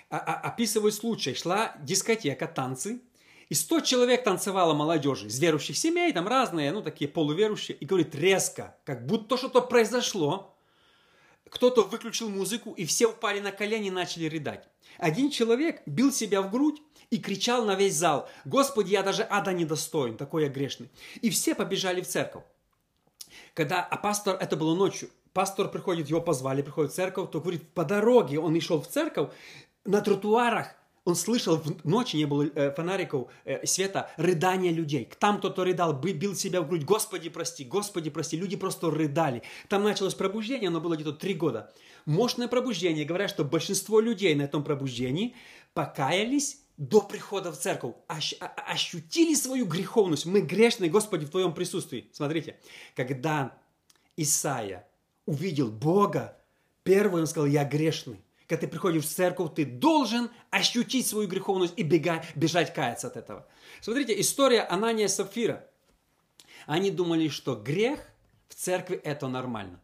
А, 0.09 0.17
а, 0.17 0.91
случай. 0.91 1.33
Шла 1.33 1.75
дискотека, 1.81 2.47
танцы, 2.47 3.01
И 3.49 3.55
сто 3.55 3.79
человек 3.79 4.23
танцевало 4.23 4.73
молодежи 4.73 5.27
из 5.27 5.39
верующих 5.39 5.77
семей, 5.77 6.11
там 6.11 6.27
разные, 6.27 6.71
ну, 6.71 6.81
такие 6.81 7.09
полуверующие, 7.09 7.77
и 7.77 7.85
говорит 7.85 8.13
резко, 8.13 8.75
как 8.83 9.05
будто 9.05 9.37
что-то 9.37 9.61
произошло. 9.61 10.55
Кто-то 11.49 11.83
выключил 11.83 12.29
музыку, 12.29 12.73
и 12.73 12.85
все 12.85 13.07
упали 13.07 13.39
на 13.39 13.51
колени 13.51 13.87
и 13.87 13.91
начали 13.91 14.27
рыдать. 14.27 14.67
Один 14.97 15.29
человек 15.29 15.81
бил 15.85 16.11
себя 16.11 16.41
в 16.41 16.51
грудь 16.51 16.81
и 17.09 17.19
кричал 17.19 17.63
на 17.63 17.75
весь 17.75 17.95
зал, 17.95 18.29
«Господи, 18.43 18.91
я 18.91 19.01
даже 19.03 19.25
ада 19.29 19.53
не 19.53 19.65
достоин, 19.65 20.17
такой 20.17 20.43
я 20.43 20.49
грешный». 20.49 20.89
И 21.21 21.29
все 21.29 21.55
побежали 21.55 22.01
в 22.01 22.07
церковь. 22.07 22.43
Когда, 23.53 23.83
а 23.83 23.97
пастор, 23.97 24.37
это 24.39 24.55
было 24.55 24.75
ночью, 24.75 25.09
пастор 25.33 25.69
приходит, 25.69 26.09
его 26.09 26.21
позвали, 26.21 26.61
приходит 26.61 26.91
в 26.91 26.95
церковь, 26.95 27.29
то 27.31 27.39
говорит, 27.39 27.67
по 27.73 27.85
дороге 27.85 28.39
он 28.39 28.55
и 28.55 28.59
шел 28.59 28.81
в 28.81 28.87
церковь, 28.87 29.29
на 29.85 30.01
тротуарах 30.01 30.75
он 31.05 31.15
слышал 31.15 31.57
в 31.57 31.85
ночи, 31.85 32.15
не 32.15 32.25
было 32.25 32.43
э, 32.43 32.71
фонариков, 32.71 33.27
э, 33.43 33.65
света, 33.65 34.09
рыдания 34.15 34.71
людей. 34.71 35.09
Там 35.19 35.39
кто-то 35.39 35.65
рыдал, 35.65 35.93
бил 35.93 36.33
себя 36.33 36.61
в 36.61 36.69
грудь, 36.69 36.85
Господи, 36.85 37.29
прости, 37.29 37.65
Господи, 37.65 38.09
прости. 38.09 38.37
Люди 38.37 38.55
просто 38.55 38.89
рыдали. 38.89 39.43
Там 39.67 39.83
началось 39.83 40.15
пробуждение, 40.15 40.69
оно 40.69 40.79
было 40.79 40.95
где-то 40.95 41.11
три 41.11 41.33
года. 41.33 41.73
Мощное 42.05 42.47
пробуждение. 42.47 43.03
Говорят, 43.03 43.29
что 43.29 43.43
большинство 43.43 43.99
людей 43.99 44.33
на 44.35 44.43
этом 44.43 44.63
пробуждении 44.63 45.35
покаялись 45.73 46.62
до 46.77 47.01
прихода 47.01 47.51
в 47.51 47.57
церковь, 47.57 47.95
ощ, 48.07 48.33
а, 48.39 48.47
ощутили 48.67 49.35
свою 49.35 49.65
греховность. 49.65 50.25
Мы 50.25 50.41
грешные, 50.41 50.89
Господи, 50.89 51.25
в 51.25 51.29
Твоем 51.29 51.53
присутствии. 51.53 52.09
Смотрите, 52.13 52.59
когда 52.95 53.57
Исаия 54.17 54.87
увидел 55.25 55.69
Бога, 55.69 56.37
первый 56.83 57.21
он 57.21 57.27
сказал, 57.27 57.47
я 57.47 57.63
грешный 57.63 58.23
когда 58.47 58.61
ты 58.61 58.67
приходишь 58.67 59.05
в 59.05 59.09
церковь, 59.09 59.55
ты 59.55 59.65
должен 59.65 60.29
ощутить 60.51 61.07
свою 61.07 61.27
греховность 61.27 61.73
и 61.77 61.83
бегать, 61.83 62.25
бежать 62.35 62.73
каяться 62.73 63.07
от 63.07 63.17
этого. 63.17 63.47
Смотрите, 63.81 64.19
история 64.19 64.61
Анания 64.61 65.05
и 65.05 65.09
Сапфира. 65.09 65.67
Они 66.65 66.91
думали, 66.91 67.29
что 67.29 67.55
грех 67.55 67.99
в 68.49 68.55
церкви 68.55 68.97
это 68.97 69.27
нормально. 69.27 69.81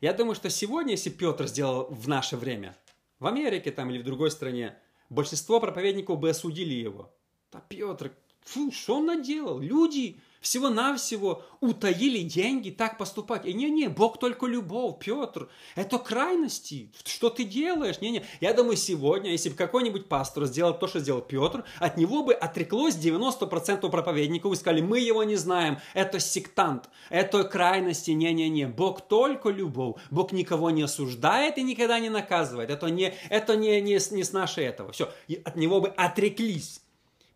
Я 0.00 0.12
думаю, 0.12 0.34
что 0.34 0.50
сегодня, 0.50 0.92
если 0.92 1.10
Петр 1.10 1.46
сделал 1.46 1.86
в 1.90 2.08
наше 2.08 2.36
время, 2.36 2.76
в 3.18 3.26
Америке 3.26 3.70
там 3.70 3.90
или 3.90 3.98
в 3.98 4.04
другой 4.04 4.30
стране, 4.30 4.76
большинство 5.08 5.60
проповедников 5.60 6.18
бы 6.18 6.30
осудили 6.30 6.74
его. 6.74 7.14
Да 7.50 7.60
Петр, 7.60 8.12
фу, 8.42 8.70
что 8.72 8.96
он 8.96 9.06
наделал? 9.06 9.58
Люди 9.58 10.20
всего-навсего 10.40 11.42
утаили 11.60 12.20
деньги, 12.22 12.70
так 12.70 12.98
поступать. 12.98 13.44
И 13.46 13.52
не-не, 13.52 13.88
Бог 13.88 14.18
только 14.18 14.46
любовь, 14.46 14.96
Петр. 15.00 15.48
Это 15.74 15.98
крайности. 15.98 16.92
Что 17.04 17.30
ты 17.30 17.44
делаешь? 17.44 18.00
Не-не. 18.00 18.24
Я 18.40 18.54
думаю, 18.54 18.76
сегодня, 18.76 19.32
если 19.32 19.50
бы 19.50 19.56
какой-нибудь 19.56 20.08
пастор 20.08 20.46
сделал 20.46 20.78
то, 20.78 20.86
что 20.86 21.00
сделал 21.00 21.20
Петр, 21.20 21.64
от 21.78 21.96
него 21.96 22.22
бы 22.22 22.34
отреклось 22.34 22.96
90% 22.96 23.88
проповедников 23.90 24.52
и 24.52 24.56
сказали, 24.56 24.80
мы 24.80 25.00
его 25.00 25.24
не 25.24 25.36
знаем, 25.36 25.78
это 25.94 26.20
сектант, 26.20 26.88
это 27.10 27.44
крайности. 27.44 28.12
Не-не-не, 28.12 28.68
Бог 28.68 29.08
только 29.08 29.50
любовь. 29.50 29.96
Бог 30.10 30.32
никого 30.32 30.70
не 30.70 30.82
осуждает 30.82 31.58
и 31.58 31.62
никогда 31.62 31.98
не 31.98 32.10
наказывает. 32.10 32.70
Это 32.70 32.88
не, 32.88 33.14
это 33.28 33.56
не, 33.56 33.80
не, 33.80 33.98
не 34.10 34.24
с 34.24 34.32
нашей 34.32 34.64
этого. 34.64 34.92
Все, 34.92 35.10
и 35.26 35.40
от 35.44 35.56
него 35.56 35.80
бы 35.80 35.88
отреклись. 35.88 36.80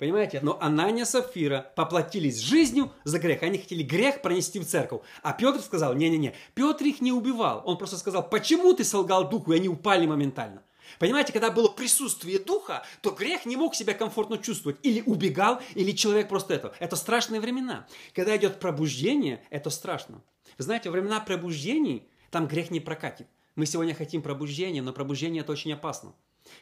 Понимаете? 0.03 0.41
Но 0.43 0.59
Анания 0.61 1.05
Сапфира 1.05 1.71
поплатились 1.77 2.41
жизнью 2.41 2.91
за 3.05 3.21
грех. 3.21 3.45
Они 3.45 3.57
хотели 3.57 3.85
грех 3.85 4.21
пронести 4.21 4.59
в 4.59 4.67
церковь. 4.67 5.03
А 5.23 5.33
Петр 5.33 5.61
сказал, 5.61 5.95
не-не-не, 5.95 6.35
Петр 6.55 6.87
их 6.87 7.01
не 7.01 7.13
убивал. 7.13 7.63
Он 7.65 7.79
просто 7.79 7.97
сказал, 7.97 8.29
почему 8.29 8.73
ты 8.73 8.83
солгал 8.83 9.29
духу, 9.29 9.53
и 9.53 9.57
они 9.59 9.69
упали 9.69 10.05
моментально. 10.07 10.65
Понимаете, 10.99 11.33
когда 11.33 11.53
было 11.53 11.69
присутствие 11.69 12.41
духа, 12.41 12.83
то 13.01 13.13
грех 13.13 13.47
не 13.47 13.55
мог 13.57 13.77
себя 13.77 13.95
комфортно 13.95 14.39
чувствовать. 14.39 14.77
Или 14.83 15.03
убегал, 15.03 15.61
или 15.77 15.93
человек 15.93 16.29
просто 16.29 16.55
это. 16.55 16.75
Это 16.81 16.97
страшные 16.97 17.41
времена. 17.41 17.87
Когда 18.13 18.37
идет 18.37 18.59
пробуждение, 18.59 19.41
это 19.51 19.71
страшно. 19.71 20.21
Вы 20.59 20.65
знаете, 20.65 20.91
во 20.91 20.95
времена 20.95 21.21
пробуждений 21.21 22.09
там 22.33 22.49
грех 22.49 22.73
не 22.73 22.81
прокатит. 22.81 23.29
Мы 23.55 23.67
сегодня 23.67 23.95
хотим 23.95 24.21
пробуждения, 24.21 24.83
но 24.83 24.93
пробуждение 24.93 25.43
это 25.43 25.53
очень 25.53 25.73
опасно. 25.73 26.13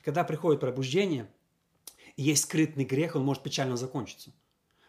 Когда 0.05 0.25
приходит 0.25 0.61
пробуждение– 0.61 1.27
есть 2.17 2.45
скрытный 2.45 2.85
грех, 2.85 3.17
он 3.17 3.25
может 3.25 3.43
печально 3.43 3.77
закончиться. 3.77 4.33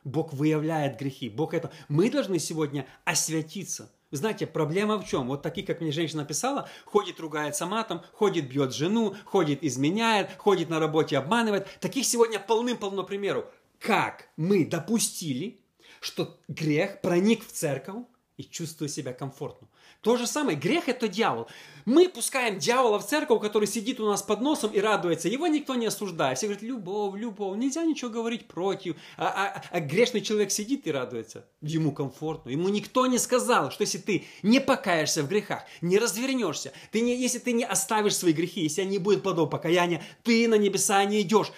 Бог 0.04 0.34
выявляет 0.34 0.98
грехи. 0.98 1.30
Бог 1.30 1.54
это... 1.54 1.72
Мы 1.88 2.10
должны 2.10 2.40
сегодня 2.40 2.88
освятиться. 3.06 3.92
знаете, 4.10 4.48
проблема 4.48 4.98
в 5.00 5.08
чем? 5.08 5.28
Вот 5.28 5.42
такие, 5.44 5.66
как 5.66 5.82
мне 5.82 5.92
женщина 5.92 6.24
написала, 6.24 6.68
ходит, 6.86 7.20
ругается 7.20 7.66
матом, 7.66 8.02
ходит, 8.14 8.50
бьет 8.50 8.74
жену, 8.74 9.16
ходит, 9.26 9.64
изменяет, 9.64 10.32
ходит 10.38 10.70
на 10.70 10.80
работе, 10.80 11.18
обманывает. 11.18 11.68
Таких 11.80 12.06
сегодня 12.06 12.40
полным-полно 12.40 13.04
примеров. 13.04 13.46
Как 13.80 14.30
мы 14.38 14.66
допустили, 14.66 15.62
что 16.00 16.40
грех 16.48 17.02
проник 17.02 17.46
в 17.46 17.52
церковь 17.52 18.04
и 18.42 18.50
чувствует 18.50 18.92
себя 18.92 19.14
комфортно. 19.14 19.68
То 20.02 20.18
же 20.18 20.28
самое, 20.28 20.58
грех 20.58 20.90
это 20.90 21.08
дьявол. 21.08 21.48
Мы 21.86 22.10
пускаем 22.10 22.58
дьявола 22.58 23.00
в 23.00 23.06
церковь, 23.06 23.42
который 23.42 23.68
сидит 23.68 24.00
у 24.00 24.06
нас 24.06 24.22
под 24.22 24.42
носом 24.42 24.72
и 24.72 24.80
радуется. 24.80 25.28
Его 25.28 25.48
никто 25.48 25.76
не 25.76 25.86
осуждает. 25.86 26.38
Все 26.38 26.48
говорят, 26.48 26.64
любовь, 26.64 27.20
любовь. 27.20 27.58
Нельзя 27.58 27.84
ничего 27.84 28.10
говорить 28.10 28.48
против. 28.48 28.96
А, 29.18 29.28
а, 29.28 29.64
а 29.70 29.80
грешный 29.80 30.22
человек 30.22 30.52
сидит 30.52 30.88
и 30.88 30.92
радуется. 30.92 31.46
Ему 31.62 31.92
комфортно. 31.92 32.50
Ему 32.50 32.70
никто 32.70 33.06
не 33.06 33.18
сказал, 33.18 33.72
что 33.72 33.82
если 33.82 34.00
ты 34.00 34.26
не 34.42 34.60
покаешься 34.60 35.24
в 35.24 35.30
грехах, 35.30 35.64
не 35.82 36.00
развернешься, 36.00 36.74
ты 36.92 37.02
не, 37.02 37.16
если 37.16 37.40
ты 37.40 37.54
не 37.54 37.64
оставишь 37.64 38.16
свои 38.16 38.34
грехи, 38.34 38.62
если 38.62 38.82
они 38.82 38.98
будут 38.98 39.24
плодов 39.24 39.50
покаяния, 39.50 40.04
ты 40.24 40.48
на 40.48 40.56
небеса 40.56 41.04
не 41.06 41.22
идешь. 41.22 41.52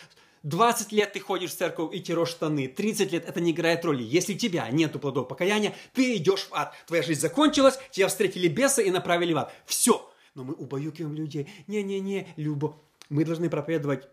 20 0.43 0.91
лет 0.91 1.13
ты 1.13 1.19
ходишь 1.19 1.51
в 1.51 1.57
церковь 1.57 1.95
и 1.95 2.01
терешь 2.01 2.29
штаны, 2.29 2.67
30 2.67 3.11
лет 3.11 3.27
это 3.27 3.39
не 3.39 3.51
играет 3.51 3.83
роли. 3.85 4.03
Если 4.03 4.33
у 4.33 4.37
тебя 4.37 4.69
нету 4.69 4.99
плодов 4.99 5.27
покаяния, 5.27 5.73
ты 5.93 6.17
идешь 6.17 6.47
в 6.49 6.53
ад. 6.53 6.73
Твоя 6.85 7.01
жизнь 7.01 7.21
закончилась, 7.21 7.79
тебя 7.91 8.09
встретили 8.09 8.49
бесы 8.49 8.83
и 8.83 8.91
направили 8.91 9.33
в 9.33 9.37
ад. 9.37 9.53
Все. 9.65 10.09
Но 10.35 10.43
мы 10.43 10.53
убаюкиваем 10.53 11.15
людей. 11.15 11.47
Не-не-не, 11.67 12.27
любовь. 12.35 12.75
Мы 13.09 13.23
должны 13.23 13.49
проповедовать 13.49 14.07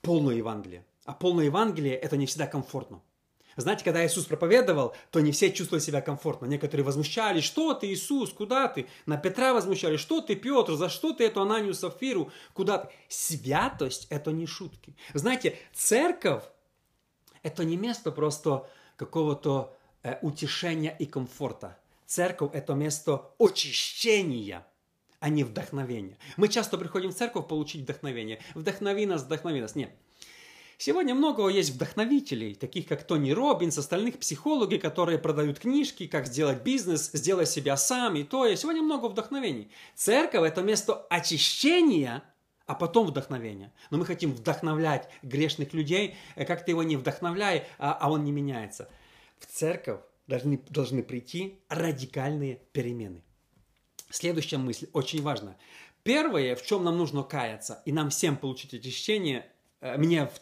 полное 0.00 0.34
Евангелие. 0.34 0.84
А 1.04 1.12
полное 1.12 1.44
Евангелие 1.44 1.94
это 1.94 2.16
не 2.16 2.26
всегда 2.26 2.46
комфортно. 2.46 3.00
Знаете, 3.56 3.84
когда 3.84 4.04
Иисус 4.04 4.24
проповедовал, 4.24 4.94
то 5.10 5.20
не 5.20 5.32
все 5.32 5.52
чувствовали 5.52 5.82
себя 5.82 6.00
комфортно. 6.00 6.46
Некоторые 6.46 6.84
возмущались, 6.84 7.44
что 7.44 7.74
ты, 7.74 7.92
Иисус, 7.92 8.32
куда 8.32 8.68
ты? 8.68 8.86
На 9.06 9.16
Петра 9.16 9.52
возмущались, 9.52 10.00
что 10.00 10.20
ты, 10.20 10.36
Петр, 10.36 10.74
за 10.74 10.88
что 10.88 11.12
ты 11.12 11.24
эту 11.24 11.42
Ананию 11.42 11.74
Сафиру, 11.74 12.30
куда 12.54 12.78
ты? 12.78 12.88
Святость– 13.08 14.06
это 14.10 14.32
не 14.32 14.46
шутки. 14.46 14.96
Знаете, 15.14 15.58
церковь– 15.72 16.44
это 17.42 17.64
не 17.64 17.76
место 17.76 18.12
просто 18.12 18.68
какого-то 18.96 19.76
э, 20.02 20.18
утешения 20.22 20.96
и 20.98 21.06
комфорта. 21.06 21.78
Церковь– 22.06 22.50
это 22.54 22.74
место 22.74 23.30
очищения– 23.38 24.66
а 25.22 25.28
не 25.28 25.44
вдохновения. 25.44 26.18
Мы 26.36 26.48
часто 26.48 26.76
приходим 26.76 27.10
в 27.10 27.14
церковь 27.14 27.46
получить 27.46 27.82
вдохновение. 27.82 28.40
Вдохнови 28.56 29.06
нас, 29.06 29.22
вдохнови 29.22 29.60
нас. 29.60 29.76
Нет. 29.76 29.94
Сегодня 30.84 31.14
много 31.14 31.46
есть 31.46 31.70
вдохновителей, 31.70 32.56
таких 32.56 32.88
как 32.88 33.04
Тони 33.04 33.30
Робинс, 33.30 33.78
остальных 33.78 34.18
психологи, 34.18 34.78
которые 34.78 35.16
продают 35.16 35.60
книжки, 35.60 36.08
как 36.08 36.26
сделать 36.26 36.64
бизнес, 36.64 37.08
сделай 37.12 37.46
себя 37.46 37.76
сам 37.76 38.16
и 38.16 38.24
то. 38.24 38.46
И 38.46 38.56
сегодня 38.56 38.82
много 38.82 39.06
вдохновений. 39.06 39.70
Церковь– 39.94 40.42
это 40.50 40.60
место 40.62 41.06
очищения, 41.08 42.24
а 42.66 42.74
потом 42.74 43.06
вдохновения. 43.06 43.72
Но 43.90 43.98
мы 43.98 44.04
хотим 44.04 44.32
вдохновлять 44.32 45.08
грешных 45.22 45.72
людей, 45.72 46.16
э, 46.34 46.44
как 46.44 46.64
ты 46.64 46.72
его 46.72 46.82
не 46.82 46.96
вдохновляй, 46.96 47.68
а, 47.78 47.92
а 47.92 48.10
он 48.10 48.24
не 48.24 48.32
меняется. 48.32 48.90
В 49.38 49.46
церковь 49.46 50.00
должны, 50.26 50.60
должны 50.68 51.04
прийти 51.04 51.60
радикальные 51.68 52.58
перемены. 52.72 53.22
Следующая 54.10 54.58
мысль 54.58 54.88
очень 54.92 55.22
важна. 55.22 55.56
Первое, 56.02 56.56
в 56.56 56.66
чем 56.66 56.82
нам 56.82 56.98
нужно 56.98 57.22
каяться, 57.22 57.82
и 57.84 57.92
нам 57.92 58.10
всем 58.10 58.36
получить 58.36 58.74
очищение, 58.74 59.46
э, 59.80 59.96
мне 59.96 60.26
в 60.26 60.40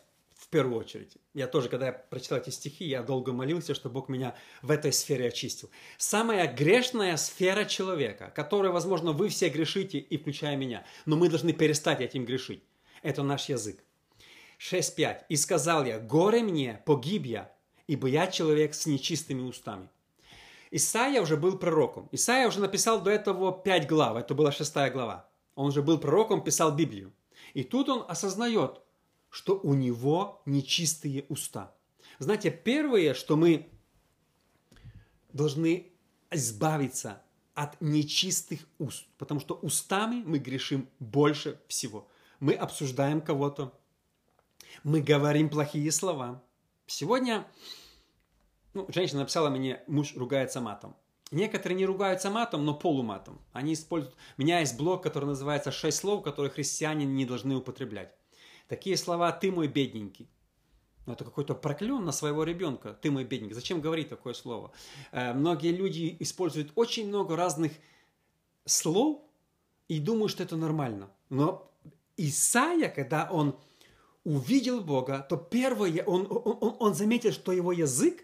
первую 0.50 0.80
очередь. 0.80 1.16
Я 1.32 1.46
тоже, 1.46 1.68
когда 1.68 1.86
я 1.86 1.92
прочитал 1.92 2.38
эти 2.38 2.50
стихи, 2.50 2.84
я 2.84 3.02
долго 3.02 3.32
молился, 3.32 3.74
что 3.74 3.88
Бог 3.88 4.08
меня 4.08 4.34
в 4.62 4.70
этой 4.70 4.92
сфере 4.92 5.28
очистил. 5.28 5.70
Самая 5.96 6.52
грешная 6.52 7.16
сфера 7.16 7.64
человека, 7.64 8.32
которой, 8.34 8.70
возможно, 8.70 9.12
вы 9.12 9.28
все 9.28 9.48
грешите, 9.48 9.98
и 9.98 10.18
включая 10.18 10.56
меня, 10.56 10.84
но 11.06 11.16
мы 11.16 11.28
должны 11.28 11.52
перестать 11.52 12.00
этим 12.00 12.24
грешить. 12.24 12.62
Это 13.02 13.22
наш 13.22 13.48
язык. 13.48 13.82
6.5. 14.60 15.22
«И 15.28 15.36
сказал 15.36 15.84
я, 15.84 15.98
горе 15.98 16.42
мне, 16.42 16.82
погиб 16.84 17.24
я, 17.24 17.50
ибо 17.86 18.08
я 18.08 18.26
человек 18.26 18.74
с 18.74 18.86
нечистыми 18.86 19.42
устами». 19.42 19.88
Исаия 20.70 21.22
уже 21.22 21.36
был 21.36 21.58
пророком. 21.58 22.08
Исаия 22.12 22.46
уже 22.46 22.60
написал 22.60 23.00
до 23.00 23.10
этого 23.10 23.52
пять 23.52 23.88
глав, 23.88 24.16
это 24.16 24.34
была 24.34 24.52
шестая 24.52 24.90
глава. 24.90 25.28
Он 25.54 25.66
уже 25.66 25.82
был 25.82 25.98
пророком, 25.98 26.44
писал 26.44 26.72
Библию. 26.72 27.12
И 27.54 27.64
тут 27.64 27.88
он 27.88 28.04
осознает, 28.06 28.80
что 29.30 29.58
у 29.58 29.74
него 29.74 30.42
нечистые 30.44 31.24
уста. 31.28 31.74
Знаете, 32.18 32.50
первое, 32.50 33.14
что 33.14 33.36
мы 33.36 33.70
должны 35.32 35.92
избавиться 36.30 37.22
от 37.54 37.80
нечистых 37.80 38.60
уст, 38.78 39.06
потому 39.16 39.40
что 39.40 39.54
устами 39.54 40.22
мы 40.24 40.38
грешим 40.38 40.88
больше 40.98 41.60
всего. 41.68 42.08
Мы 42.40 42.54
обсуждаем 42.54 43.20
кого-то, 43.20 43.78
мы 44.82 45.00
говорим 45.00 45.48
плохие 45.48 45.90
слова. 45.92 46.42
Сегодня 46.86 47.46
ну, 48.74 48.86
женщина 48.88 49.20
написала 49.20 49.50
мне, 49.50 49.82
муж 49.86 50.14
ругается 50.16 50.60
матом. 50.60 50.96
Некоторые 51.30 51.76
не 51.76 51.86
ругаются 51.86 52.28
матом, 52.28 52.64
но 52.64 52.74
полуматом. 52.74 53.40
Они 53.52 53.74
используют... 53.74 54.16
У 54.36 54.42
меня 54.42 54.60
есть 54.60 54.76
блог, 54.76 55.02
который 55.02 55.26
называется 55.26 55.70
«Шесть 55.70 55.98
слов, 55.98 56.24
которые 56.24 56.50
христиане 56.50 57.04
не 57.04 57.24
должны 57.24 57.54
употреблять». 57.54 58.12
Такие 58.70 58.96
слова 58.96 59.32
«ты 59.32 59.50
мой 59.50 59.66
бедненький». 59.66 60.28
Ну, 61.04 61.14
это 61.14 61.24
какой-то 61.24 61.56
проклен 61.56 62.04
на 62.04 62.12
своего 62.12 62.44
ребенка. 62.44 62.96
Ты 63.02 63.10
мой 63.10 63.24
бедненький. 63.24 63.56
Зачем 63.56 63.80
говорить 63.80 64.08
такое 64.08 64.32
слово? 64.32 64.70
Э, 65.10 65.32
многие 65.32 65.72
люди 65.72 66.16
используют 66.20 66.70
очень 66.76 67.08
много 67.08 67.34
разных 67.34 67.72
слов 68.64 69.22
и 69.88 69.98
думают, 69.98 70.30
что 70.30 70.44
это 70.44 70.54
нормально. 70.54 71.10
Но 71.30 71.68
Исаия, 72.16 72.88
когда 72.88 73.28
он 73.28 73.58
увидел 74.22 74.80
Бога, 74.80 75.26
то 75.28 75.36
первое, 75.36 76.04
он, 76.04 76.28
он, 76.30 76.76
он 76.78 76.94
заметил, 76.94 77.32
что 77.32 77.50
его 77.50 77.72
язык 77.72 78.22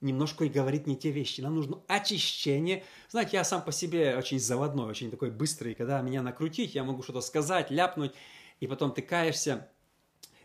немножко 0.00 0.44
и 0.44 0.48
говорит 0.48 0.86
не 0.86 0.94
те 0.94 1.10
вещи. 1.10 1.40
Нам 1.40 1.56
нужно 1.56 1.82
очищение. 1.88 2.84
Знаете, 3.08 3.38
я 3.38 3.42
сам 3.42 3.64
по 3.64 3.72
себе 3.72 4.16
очень 4.16 4.38
заводной, 4.38 4.88
очень 4.88 5.10
такой 5.10 5.32
быстрый. 5.32 5.74
Когда 5.74 6.00
меня 6.00 6.22
накрутить, 6.22 6.76
я 6.76 6.84
могу 6.84 7.02
что-то 7.02 7.22
сказать, 7.22 7.72
ляпнуть, 7.72 8.12
и 8.60 8.68
потом 8.68 8.92
ты 8.92 9.02
каешься. 9.02 9.68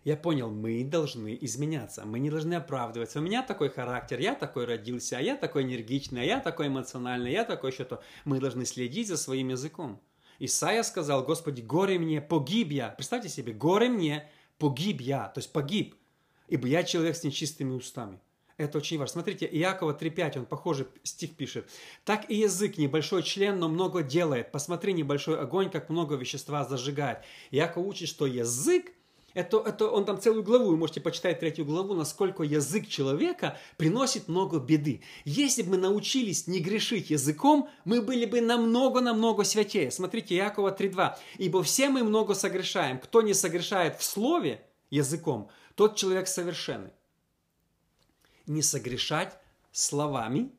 Я 0.05 0.15
понял, 0.15 0.51
мы 0.51 0.83
должны 0.83 1.35
изменяться, 1.41 2.05
мы 2.05 2.19
не 2.19 2.29
должны 2.29 2.53
оправдываться. 2.53 3.17
У 3.17 3.23
меня 3.23 3.41
такой 3.41 3.69
характер, 3.69 4.19
я 4.19 4.35
такой 4.35 4.65
родился, 4.65 5.17
а 5.17 5.19
я 5.19 5.35
такой 5.35 5.63
энергичный, 5.63 6.21
а 6.21 6.23
я 6.23 6.39
такой 6.39 6.67
эмоциональный, 6.67 7.31
я 7.31 7.43
такой 7.43 7.71
что-то. 7.71 8.03
Мы 8.23 8.39
должны 8.39 8.65
следить 8.65 9.07
за 9.07 9.17
своим 9.17 9.49
языком. 9.49 9.99
Исайя 10.37 10.83
сказал, 10.83 11.23
Господи, 11.23 11.61
горе 11.61 11.97
мне, 11.97 12.21
погиб 12.21 12.69
я. 12.69 12.89
Представьте 12.89 13.29
себе, 13.29 13.51
горе 13.51 13.89
мне, 13.89 14.29
погиб 14.59 15.01
я, 15.01 15.27
то 15.29 15.39
есть 15.39 15.51
погиб, 15.51 15.95
ибо 16.49 16.67
я 16.67 16.83
человек 16.83 17.15
с 17.15 17.23
нечистыми 17.23 17.71
устами. 17.71 18.19
Это 18.57 18.77
очень 18.77 18.99
важно. 18.99 19.13
Смотрите, 19.13 19.49
Иакова 19.51 19.97
3.5, 19.99 20.37
он 20.37 20.45
похожий 20.45 20.85
стих 21.01 21.35
пишет. 21.35 21.67
«Так 22.03 22.29
и 22.29 22.35
язык, 22.35 22.77
небольшой 22.77 23.23
член, 23.23 23.57
но 23.57 23.69
много 23.69 24.03
делает. 24.03 24.51
Посмотри, 24.51 24.93
небольшой 24.93 25.39
огонь, 25.39 25.71
как 25.71 25.89
много 25.89 26.15
вещества 26.15 26.63
зажигает». 26.63 27.19
Иаков 27.49 27.85
учит, 27.87 28.07
что 28.07 28.27
язык 28.27 28.93
это, 29.35 29.59
это 29.59 29.89
он 29.89 30.05
там 30.05 30.19
целую 30.19 30.43
главу, 30.43 30.71
вы 30.71 30.77
можете 30.77 31.01
почитать 31.01 31.39
третью 31.39 31.65
главу, 31.65 31.93
насколько 31.93 32.41
язык 32.41 32.87
человека 32.87 33.59
приносит 33.77 34.27
много 34.27 34.57
беды. 34.57 35.01
Если 35.25 35.61
бы 35.61 35.71
мы 35.71 35.77
научились 35.77 36.47
не 36.47 36.59
грешить 36.59 37.11
языком, 37.11 37.69
мы 37.83 38.01
были 38.01 38.25
бы 38.25 38.41
намного-намного 38.41 39.43
святее. 39.43 39.91
Смотрите, 39.91 40.35
Иакова 40.35 40.75
3.2. 40.75 41.15
«Ибо 41.37 41.61
все 41.61 41.89
мы 41.89 42.03
много 42.03 42.33
согрешаем. 42.33 42.97
Кто 42.97 43.21
не 43.21 43.35
согрешает 43.35 43.99
в 43.99 44.03
слове 44.03 44.65
языком, 44.89 45.49
тот 45.75 45.95
человек 45.95 46.27
совершенный» 46.27 46.91
не 48.47 48.61
согрешать 48.61 49.37
словами, 49.71 50.51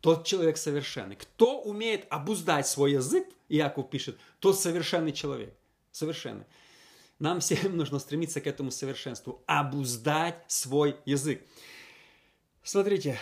тот 0.00 0.26
человек 0.26 0.56
совершенный. 0.56 1.16
Кто 1.16 1.60
умеет 1.60 2.06
обуздать 2.10 2.66
свой 2.66 2.92
язык, 2.92 3.26
Иаков 3.48 3.90
пишет, 3.90 4.18
тот 4.40 4.58
совершенный 4.58 5.12
человек. 5.12 5.54
Совершенный. 5.90 6.44
Нам 7.18 7.40
всем 7.40 7.76
нужно 7.76 7.98
стремиться 7.98 8.40
к 8.40 8.46
этому 8.46 8.70
совершенству. 8.70 9.42
Обуздать 9.46 10.44
свой 10.46 10.96
язык. 11.04 11.42
Смотрите, 12.62 13.18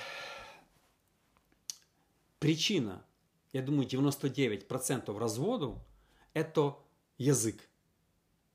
причина, 2.39 3.05
я 3.53 3.63
думаю, 3.63 3.89
99% 3.89 5.19
разводов– 5.19 5.79
это 6.35 6.77
язык. 7.19 7.69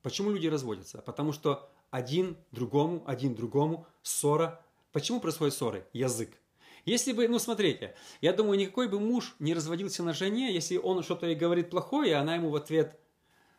Почему 0.01 0.31
люди 0.31 0.47
разводятся? 0.47 1.01
Потому 1.01 1.31
что 1.31 1.71
один 1.89 2.37
другому, 2.51 3.03
один 3.07 3.35
другому 3.35 3.87
ссора 4.01 4.63
Почему 4.91 5.21
происходят 5.21 5.53
ссоры? 5.53 5.87
Язык. 5.93 6.37
Если 6.83 7.13
бы, 7.13 7.27
ну 7.27 7.39
смотрите, 7.39 7.95
я 8.21 8.33
думаю, 8.33 8.57
никакой 8.57 8.87
бы 8.87 8.99
муж 8.99 9.35
не 9.39 9.53
разводился 9.53 10.03
на 10.03 10.13
жене, 10.13 10.53
если 10.53 10.77
он 10.77 11.03
что-то 11.03 11.27
ей 11.27 11.35
говорит 11.35 11.69
плохое, 11.69 12.15
а 12.15 12.21
она 12.21 12.35
ему 12.35 12.49
в 12.49 12.55
ответ 12.55 12.99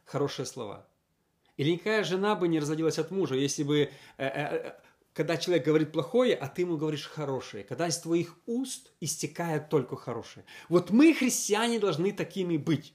хорошие 0.04 0.44
слова. 0.44 0.87
Или 1.56 1.72
никакая 1.72 2.04
жена 2.04 2.34
бы 2.34 2.48
не 2.48 2.60
разводилась 2.60 2.98
от 2.98 3.10
мужа, 3.10 3.34
если 3.34 3.62
бы, 3.62 3.78
э, 3.80 3.88
э, 4.18 4.26
э, 4.26 4.72
когда 5.12 5.36
человек 5.36 5.66
говорит 5.66 5.92
плохое, 5.92 6.34
а 6.34 6.48
ты 6.48 6.62
ему 6.62 6.76
говоришь 6.76 7.06
хорошее, 7.06 7.64
когда 7.64 7.86
из 7.86 7.98
твоих 7.98 8.38
уст 8.46 8.92
истекает 9.00 9.68
только 9.68 9.96
хорошее. 9.96 10.46
Вот 10.68 10.90
мы, 10.90 11.12
христиане, 11.12 11.78
должны 11.78 12.12
такими 12.12 12.56
быть. 12.56 12.94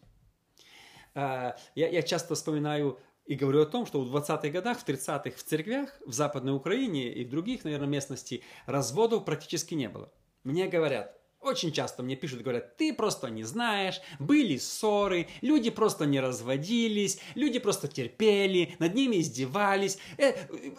Я, 1.13 1.56
я 1.76 2.02
часто 2.04 2.36
вспоминаю 2.36 3.00
и 3.26 3.36
говорю 3.36 3.62
о 3.62 3.65
том, 3.65 3.86
что 3.86 4.02
в 4.02 4.15
20-х 4.15 4.50
годах, 4.50 4.80
в 4.80 4.88
30-х 4.88 5.32
в 5.32 5.43
церквях, 5.43 6.00
в 6.06 6.13
Западной 6.13 6.54
Украине 6.54 7.12
и 7.12 7.26
в 7.26 7.30
других, 7.30 7.63
наверное, 7.63 7.88
местностях 7.88 8.41
разводов 8.65 9.26
практически 9.26 9.74
не 9.74 9.89
было. 9.89 10.12
Мне 10.43 10.67
говорят, 10.67 11.20
очень 11.48 11.72
часто 11.72 12.04
мне 12.04 12.16
пишут, 12.16 12.42
говорят, 12.42 12.78
ты 12.78 12.94
просто 12.94 13.28
не 13.28 13.44
знаешь, 13.44 14.02
были 14.20 14.58
ссоры, 14.58 15.28
люди 15.42 15.70
просто 15.70 16.06
не 16.06 16.20
разводились, 16.20 17.20
люди 17.36 17.60
просто 17.60 17.88
терпели, 17.88 18.76
над 18.80 18.94
ними 18.94 19.18
издевались. 19.18 19.98
Э, 20.18 20.34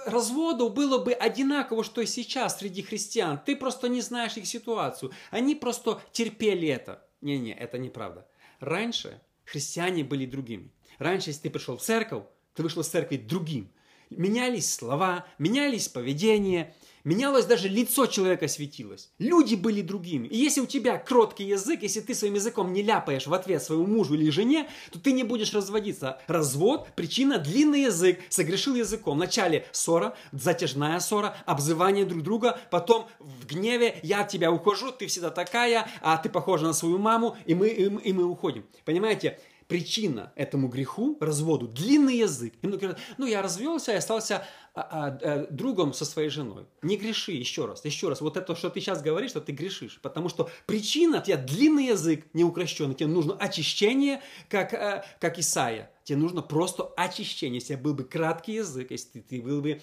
разводов 0.07 0.75
было 0.75 0.99
бы 0.99 1.13
одинаково, 1.13 1.83
что 1.83 2.01
и 2.01 2.07
сейчас 2.07 2.59
среди 2.59 2.83
христиан. 2.83 3.41
Ты 3.45 3.57
просто 3.57 3.89
не 3.89 4.01
знаешь 4.01 4.37
их 4.37 4.47
ситуацию. 4.47 5.13
Они 5.31 5.55
просто 5.55 6.01
терпели 6.13 6.69
это. 6.69 7.05
Не-не, 7.21 7.53
это 7.53 7.79
неправда. 7.79 8.27
Раньше 8.61 9.21
христиане 9.45 10.05
были 10.05 10.27
другими. 10.27 10.71
Раньше, 10.99 11.31
если 11.31 11.43
ты 11.43 11.51
пришел 11.51 11.77
в 11.77 11.83
церковь, 11.83 12.25
ты 12.55 12.63
вышел 12.63 12.83
из 12.83 12.89
церкви 12.89 13.17
другим. 13.17 13.73
Менялись 14.11 14.73
слова, 14.73 15.27
менялись 15.39 15.89
поведение, 15.89 16.75
менялось 17.05 17.45
даже 17.45 17.69
лицо 17.69 18.07
человека 18.07 18.49
светилось. 18.49 19.11
Люди 19.19 19.55
были 19.55 19.83
другими. 19.83 20.27
И 20.27 20.37
если 20.37 20.61
у 20.61 20.67
тебя 20.67 20.97
кроткий 20.99 21.45
язык, 21.45 21.83
если 21.83 22.01
ты 22.01 22.15
своим 22.15 22.35
языком 22.35 22.73
не 22.73 22.83
ляпаешь 22.83 23.27
в 23.27 23.35
ответ 23.35 23.63
своему 23.63 23.87
мужу 23.87 24.15
или 24.15 24.31
жене, 24.31 24.69
то 24.91 24.99
ты 24.99 25.13
не 25.13 25.25
будешь 25.25 25.53
разводиться. 25.53 26.21
Развод, 26.27 26.89
причина 26.97 27.39
длинный 27.39 27.83
язык, 27.83 28.19
согрешил 28.31 28.75
языком. 28.75 29.17
Вначале 29.19 29.67
ссора, 29.73 30.17
затяжная 30.33 31.01
ссора, 31.01 31.37
обзывание 31.45 32.05
друг 32.05 32.23
друга, 32.23 32.59
потом 32.71 33.09
в 33.19 33.47
гневе 33.47 34.01
я 34.03 34.23
от 34.23 34.29
тебя 34.29 34.51
ухожу, 34.51 34.91
ты 34.91 35.07
всегда 35.07 35.31
такая, 35.31 35.89
а 36.01 36.17
ты 36.17 36.29
похожа 36.29 36.65
на 36.65 36.73
свою 36.73 36.99
маму, 36.99 37.37
и 37.47 37.55
мы, 37.55 37.69
и 37.69 37.89
и 38.09 38.13
мы 38.13 38.25
уходим. 38.25 38.65
Понимаете? 38.85 39.39
Причина 39.69 40.33
этому 40.35 40.69
греху, 40.69 41.17
разводу, 41.21 41.69
длинный 41.69 42.17
язык. 42.17 42.55
И 42.63 42.67
многие 42.67 42.87
говорят, 42.87 43.01
ну 43.19 43.27
я 43.27 43.43
развелся 43.43 43.93
и 43.93 43.97
остался 43.97 44.45
а, 44.75 44.81
а, 44.81 45.19
а, 45.23 45.47
другом 45.51 45.93
со 45.93 46.07
своей 46.07 46.31
женой. 46.31 46.67
Не 46.83 46.97
греши, 46.97 47.33
еще 47.33 47.67
раз, 47.67 47.85
еще 47.85 48.09
раз. 48.09 48.23
Вот 48.23 48.37
это, 48.37 48.57
что 48.57 48.71
ты 48.71 48.81
сейчас 48.81 49.03
говоришь, 49.03 49.31
что 49.31 49.43
ты 49.43 49.53
грешишь. 49.53 50.01
Потому 50.01 50.31
что 50.31 50.51
причина, 50.67 51.19
у 51.19 51.23
тебя 51.23 51.37
длинный 51.37 51.89
язык, 51.89 52.27
неукрощенный, 52.33 52.95
тебе 52.95 53.09
нужно 53.09 53.35
очищение, 53.35 54.23
как, 54.49 54.73
а, 54.73 55.05
как 55.21 55.39
Исаия. 55.39 55.91
Тебе 56.03 56.19
нужно 56.19 56.41
просто 56.41 56.85
очищение. 56.97 57.61
Если 57.61 57.77
был 57.77 57.93
бы 57.93 58.05
краткий 58.05 58.55
язык, 58.55 58.91
если 58.91 59.21
ты, 59.21 59.21
ты 59.21 59.43
был 59.43 59.61
бы 59.61 59.83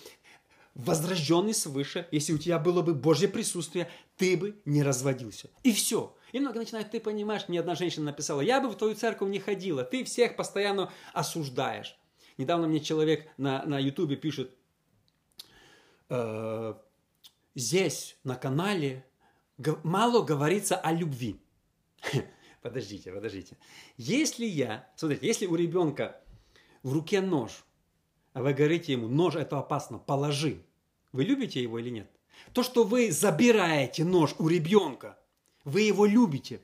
возрожденный 0.74 1.54
свыше, 1.54 2.08
если 2.12 2.34
у 2.34 2.38
тебя 2.38 2.60
было 2.60 2.82
бы 2.82 2.94
Божье 2.94 3.28
присутствие, 3.28 3.90
ты 4.18 4.36
бы 4.36 4.56
не 4.66 4.84
разводился. 4.84 5.50
И 5.64 5.72
все. 5.72 6.16
И 6.36 6.40
много 6.42 6.60
начинает, 6.60 6.92
ты 6.92 7.00
понимаешь, 7.00 7.48
мне 7.48 7.62
одна 7.62 7.76
женщина 7.76 8.08
написала, 8.08 8.42
я 8.42 8.60
бы 8.60 8.68
в 8.68 8.76
твою 8.76 8.94
церковь 8.94 9.30
не 9.30 9.40
ходила, 9.40 9.86
ты 9.86 10.04
всех 10.04 10.36
постоянно 10.36 10.92
осуждаешь. 11.14 11.98
Недавно 12.38 12.68
мне 12.68 12.82
человек 12.82 13.26
на, 13.38 13.64
на 13.64 13.80
ютубе 13.80 14.18
пишет, 14.18 14.54
э, 16.10 16.74
здесь 17.56 18.18
на 18.26 18.36
канале 18.36 19.06
мало 19.84 20.26
говорится 20.26 20.76
о 20.76 20.92
любви. 20.92 21.40
Подождите, 22.62 23.14
подождите. 23.14 23.58
Если 23.96 24.44
я, 24.44 24.92
смотрите, 24.98 25.26
если 25.26 25.46
у 25.46 25.56
ребенка 25.56 26.22
в 26.84 26.92
руке 26.92 27.22
нож, 27.22 27.64
а 28.34 28.42
вы 28.42 28.54
говорите 28.54 28.92
ему, 28.92 29.08
нож 29.08 29.36
это 29.36 29.58
опасно, 29.58 30.00
положи, 30.00 30.66
вы 31.14 31.24
любите 31.24 31.64
его 31.64 31.80
или 31.80 31.92
нет? 31.92 32.12
То, 32.52 32.62
что 32.62 32.84
вы 32.84 33.10
забираете 33.10 34.04
нож 34.04 34.36
у 34.38 34.50
ребенка, 34.50 35.18
вы 35.66 35.82
его 35.82 36.06
любите. 36.06 36.62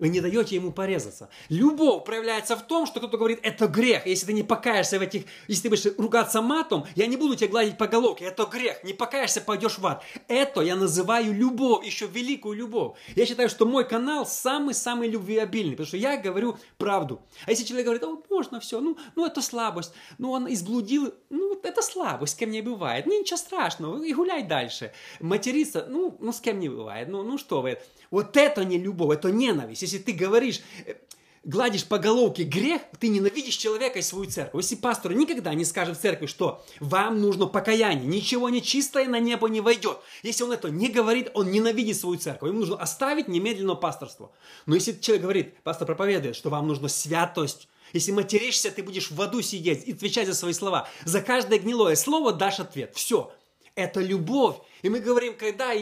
Вы 0.00 0.08
не 0.08 0.20
даете 0.20 0.56
ему 0.56 0.72
порезаться. 0.72 1.28
Любовь 1.50 2.04
проявляется 2.04 2.56
в 2.56 2.66
том, 2.66 2.86
что 2.86 3.00
кто-то 3.00 3.18
говорит, 3.18 3.38
это 3.42 3.68
грех. 3.68 4.06
Если 4.06 4.26
ты 4.26 4.32
не 4.32 4.42
покаешься 4.42 4.98
в 4.98 5.02
этих, 5.02 5.24
если 5.46 5.64
ты 5.64 5.68
будешь 5.68 5.98
ругаться 5.98 6.40
матом, 6.40 6.86
я 6.96 7.06
не 7.06 7.18
буду 7.18 7.36
тебя 7.36 7.48
гладить 7.48 7.76
по 7.76 7.86
головке. 7.86 8.24
Это 8.24 8.46
грех. 8.46 8.82
Не 8.82 8.94
покаешься, 8.94 9.42
пойдешь 9.42 9.78
в 9.78 9.86
ад. 9.86 10.02
Это 10.26 10.62
я 10.62 10.74
называю 10.74 11.34
любовь, 11.34 11.84
еще 11.84 12.06
великую 12.06 12.56
любовь. 12.56 12.96
Я 13.14 13.26
считаю, 13.26 13.50
что 13.50 13.66
мой 13.66 13.86
канал 13.86 14.24
самый-самый 14.24 15.08
любвеобильный, 15.08 15.72
потому 15.72 15.86
что 15.86 15.98
я 15.98 16.16
говорю 16.16 16.56
правду. 16.78 17.20
А 17.44 17.50
если 17.50 17.64
человек 17.64 17.84
говорит, 17.84 18.04
о, 18.04 18.22
можно 18.30 18.58
все, 18.58 18.80
ну, 18.80 18.96
ну 19.16 19.26
это 19.26 19.42
слабость, 19.42 19.92
ну 20.16 20.30
он 20.30 20.50
изблудил, 20.50 21.12
ну 21.28 21.60
это 21.62 21.82
слабость, 21.82 22.32
с 22.32 22.36
кем 22.36 22.50
не 22.50 22.62
бывает. 22.62 23.04
Ну 23.04 23.20
ничего 23.20 23.36
страшного, 23.36 24.02
и 24.02 24.14
гуляй 24.14 24.44
дальше. 24.44 24.92
Материться, 25.20 25.84
ну, 25.90 26.16
ну 26.20 26.32
с 26.32 26.40
кем 26.40 26.58
не 26.58 26.70
бывает, 26.70 27.08
ну, 27.08 27.22
ну 27.22 27.36
что 27.36 27.60
вы. 27.60 27.78
Вот 28.10 28.36
это 28.38 28.64
не 28.64 28.78
любовь, 28.78 29.18
это 29.18 29.30
ненависть. 29.30 29.89
Если 29.92 30.04
ты 30.04 30.12
говоришь, 30.12 30.60
э, 30.86 30.94
гладишь 31.42 31.84
по 31.84 31.98
головке 31.98 32.44
грех, 32.44 32.82
ты 32.98 33.08
ненавидишь 33.08 33.56
человека 33.56 33.98
и 33.98 34.02
свою 34.02 34.30
церковь. 34.30 34.62
Если 34.62 34.76
пастор 34.76 35.14
никогда 35.14 35.54
не 35.54 35.64
скажет 35.64 35.98
в 35.98 36.00
церкви, 36.00 36.26
что 36.26 36.64
вам 36.78 37.20
нужно 37.20 37.46
покаяние, 37.46 38.06
ничего 38.06 38.48
нечистое 38.50 39.08
на 39.08 39.18
небо 39.18 39.48
не 39.48 39.60
войдет. 39.60 39.98
Если 40.22 40.44
он 40.44 40.52
это 40.52 40.70
не 40.70 40.88
говорит, 40.88 41.30
он 41.34 41.50
ненавидит 41.50 41.96
свою 41.96 42.18
церковь. 42.18 42.48
Ему 42.48 42.60
нужно 42.60 42.76
оставить 42.76 43.28
немедленно 43.28 43.74
пасторство. 43.74 44.32
Но 44.66 44.74
если 44.74 44.92
человек 44.92 45.22
говорит, 45.22 45.62
пастор 45.62 45.86
проповедует, 45.86 46.36
что 46.36 46.50
вам 46.50 46.68
нужна 46.68 46.88
святость, 46.88 47.68
если 47.92 48.12
материшься, 48.12 48.70
ты 48.70 48.84
будешь 48.84 49.10
в 49.10 49.20
аду 49.20 49.42
сидеть 49.42 49.84
и 49.88 49.92
отвечать 49.92 50.28
за 50.28 50.34
свои 50.34 50.52
слова. 50.52 50.88
За 51.04 51.20
каждое 51.20 51.58
гнилое 51.58 51.96
слово 51.96 52.32
дашь 52.32 52.60
ответ. 52.60 52.94
Все. 52.94 53.32
Это 53.74 54.00
любовь. 54.00 54.56
И 54.82 54.88
мы 54.88 55.00
говорим, 55.00 55.36
когда, 55.36 55.72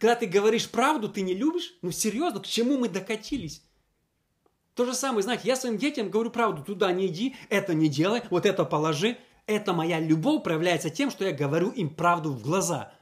когда 0.00 0.16
ты 0.16 0.26
говоришь 0.26 0.68
правду, 0.68 1.08
ты 1.08 1.20
не 1.20 1.34
любишь? 1.34 1.74
Ну 1.82 1.92
серьезно, 1.92 2.40
к 2.40 2.46
чему 2.46 2.78
мы 2.78 2.88
докатились? 2.88 3.62
То 4.74 4.86
же 4.86 4.94
самое, 4.94 5.22
знаете, 5.22 5.42
я 5.44 5.56
своим 5.56 5.76
детям 5.76 6.10
говорю 6.10 6.30
правду, 6.30 6.64
туда 6.64 6.90
не 6.90 7.06
иди, 7.06 7.36
это 7.50 7.74
не 7.74 7.88
делай, 7.88 8.22
вот 8.30 8.46
это 8.46 8.64
положи. 8.64 9.18
Это 9.46 9.72
моя 9.72 9.98
любовь 9.98 10.44
проявляется 10.44 10.90
тем, 10.90 11.10
что 11.10 11.24
я 11.24 11.32
говорю 11.32 11.70
им 11.70 11.92
правду 11.92 12.30
в 12.30 12.40
глаза. 12.42 12.92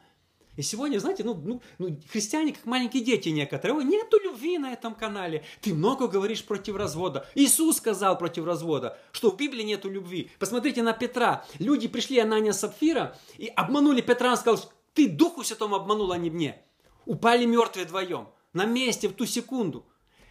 И 0.57 0.63
сегодня, 0.63 0.99
знаете, 0.99 1.23
ну, 1.23 1.35
ну, 1.35 1.63
ну 1.79 2.01
христиане, 2.11 2.53
как 2.53 2.67
маленькие 2.67 3.05
дети 3.05 3.29
некоторые, 3.29 3.85
нету 3.85 4.19
любви 4.19 4.59
на 4.59 4.73
этом 4.73 4.95
канале. 4.95 5.45
Ты 5.61 5.73
много 5.75 6.09
говоришь 6.09 6.45
против 6.45 6.75
развода. 6.75 7.29
Иисус 7.37 7.77
сказал 7.77 8.19
против 8.19 8.45
развода, 8.45 8.99
что 9.13 9.31
в 9.31 9.37
Библии 9.37 9.63
нету 9.63 9.89
любви. 9.89 10.31
Посмотрите 10.41 10.83
на 10.83 10.95
Петра. 10.95 11.45
Люди 11.61 11.87
пришли, 11.87 12.19
Анания 12.19 12.53
Сапфира, 12.53 13.17
и 13.37 13.47
обманули 13.47 14.01
Петра. 14.01 14.31
Он 14.31 14.37
сказал, 14.37 14.65
ты 14.95 15.09
Духу 15.09 15.45
Святому 15.45 15.77
обманул, 15.77 16.11
а 16.11 16.19
не 16.19 16.31
мне. 16.31 16.61
Упали 17.09 17.47
мертвые 17.47 17.87
вдвоем. 17.87 18.29
На 18.53 18.67
месте, 18.67 19.09
в 19.09 19.15
ту 19.15 19.25
секунду. 19.25 19.87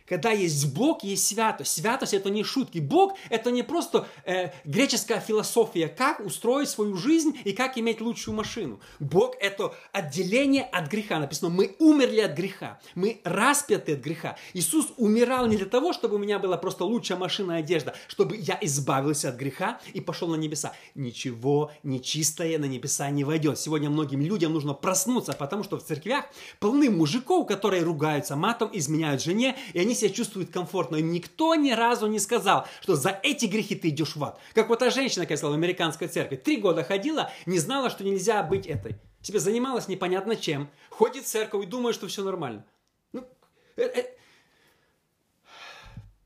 Когда 0.07 0.31
есть 0.31 0.73
Бог, 0.73 1.03
есть 1.03 1.27
святость. 1.27 1.73
Святость 1.73 2.13
это 2.13 2.29
не 2.29 2.43
шутки. 2.43 2.79
Бог 2.79 3.15
это 3.29 3.51
не 3.51 3.63
просто 3.63 4.07
э, 4.23 4.51
греческая 4.63 5.19
философия, 5.19 5.87
как 5.87 6.21
устроить 6.21 6.69
свою 6.69 6.95
жизнь 6.95 7.37
и 7.43 7.51
как 7.51 7.77
иметь 7.77 7.99
лучшую 7.99 8.35
машину. 8.35 8.79
Бог 8.99 9.35
это 9.39 9.75
отделение 9.91 10.63
от 10.63 10.89
греха. 10.89 11.19
Написано, 11.19 11.49
мы 11.49 11.75
умерли 11.79 12.21
от 12.21 12.33
греха, 12.33 12.79
мы 12.95 13.19
распяты 13.23 13.93
от 13.93 13.99
греха. 13.99 14.37
Иисус 14.53 14.87
умирал 14.97 15.47
не 15.47 15.57
для 15.57 15.65
того, 15.65 15.91
чтобы 15.91 16.15
у 16.15 16.19
меня 16.19 16.39
была 16.39 16.57
просто 16.57 16.85
лучшая 16.85 17.17
машина 17.17 17.53
и 17.53 17.59
одежда, 17.59 17.93
чтобы 18.07 18.37
я 18.37 18.57
избавился 18.61 19.29
от 19.29 19.35
греха 19.35 19.79
и 19.93 19.99
пошел 19.99 20.29
на 20.29 20.35
небеса. 20.35 20.73
Ничего 20.95 21.71
нечистое 21.83 22.57
на 22.59 22.65
небеса 22.65 23.09
не 23.09 23.25
войдет. 23.25 23.59
Сегодня 23.59 23.89
многим 23.89 24.21
людям 24.21 24.53
нужно 24.53 24.73
проснуться, 24.73 25.33
потому 25.33 25.63
что 25.63 25.77
в 25.77 25.83
церквях 25.83 26.25
полны 26.59 26.89
мужиков, 26.89 27.45
которые 27.45 27.83
ругаются 27.83 28.35
матом, 28.37 28.69
изменяют 28.71 29.21
жене, 29.21 29.57
и 29.73 29.79
они 29.79 29.96
себя 29.97 30.09
чувствуют 30.09 30.49
комфортно. 30.51 30.97
Им 30.97 31.11
никто 31.11 31.55
ни 31.55 31.71
разу 31.71 32.07
не 32.07 32.19
сказал, 32.19 32.67
что 32.81 32.95
за 32.95 33.19
эти 33.23 33.45
грехи 33.45 33.75
ты 33.75 33.89
идешь 33.89 34.15
в 34.15 34.23
ад. 34.23 34.39
Как 34.53 34.69
вот 34.69 34.79
та 34.79 34.89
женщина, 34.89 35.25
которая 35.25 35.37
сказала 35.37 35.53
в 35.53 35.57
американской 35.57 36.07
церкви, 36.07 36.35
три 36.35 36.57
года 36.57 36.83
ходила, 36.83 37.31
не 37.45 37.59
знала, 37.59 37.89
что 37.89 38.03
нельзя 38.03 38.43
быть 38.43 38.67
этой. 38.67 38.95
Себе 39.21 39.39
занималась 39.39 39.87
непонятно 39.87 40.35
чем, 40.35 40.69
ходит 40.89 41.25
в 41.25 41.27
церковь 41.27 41.65
и 41.65 41.67
думает, 41.67 41.95
что 41.95 42.07
все 42.07 42.23
нормально. 42.23 42.65
Ну, 43.11 43.27
э, 43.75 43.83
э, 43.83 44.05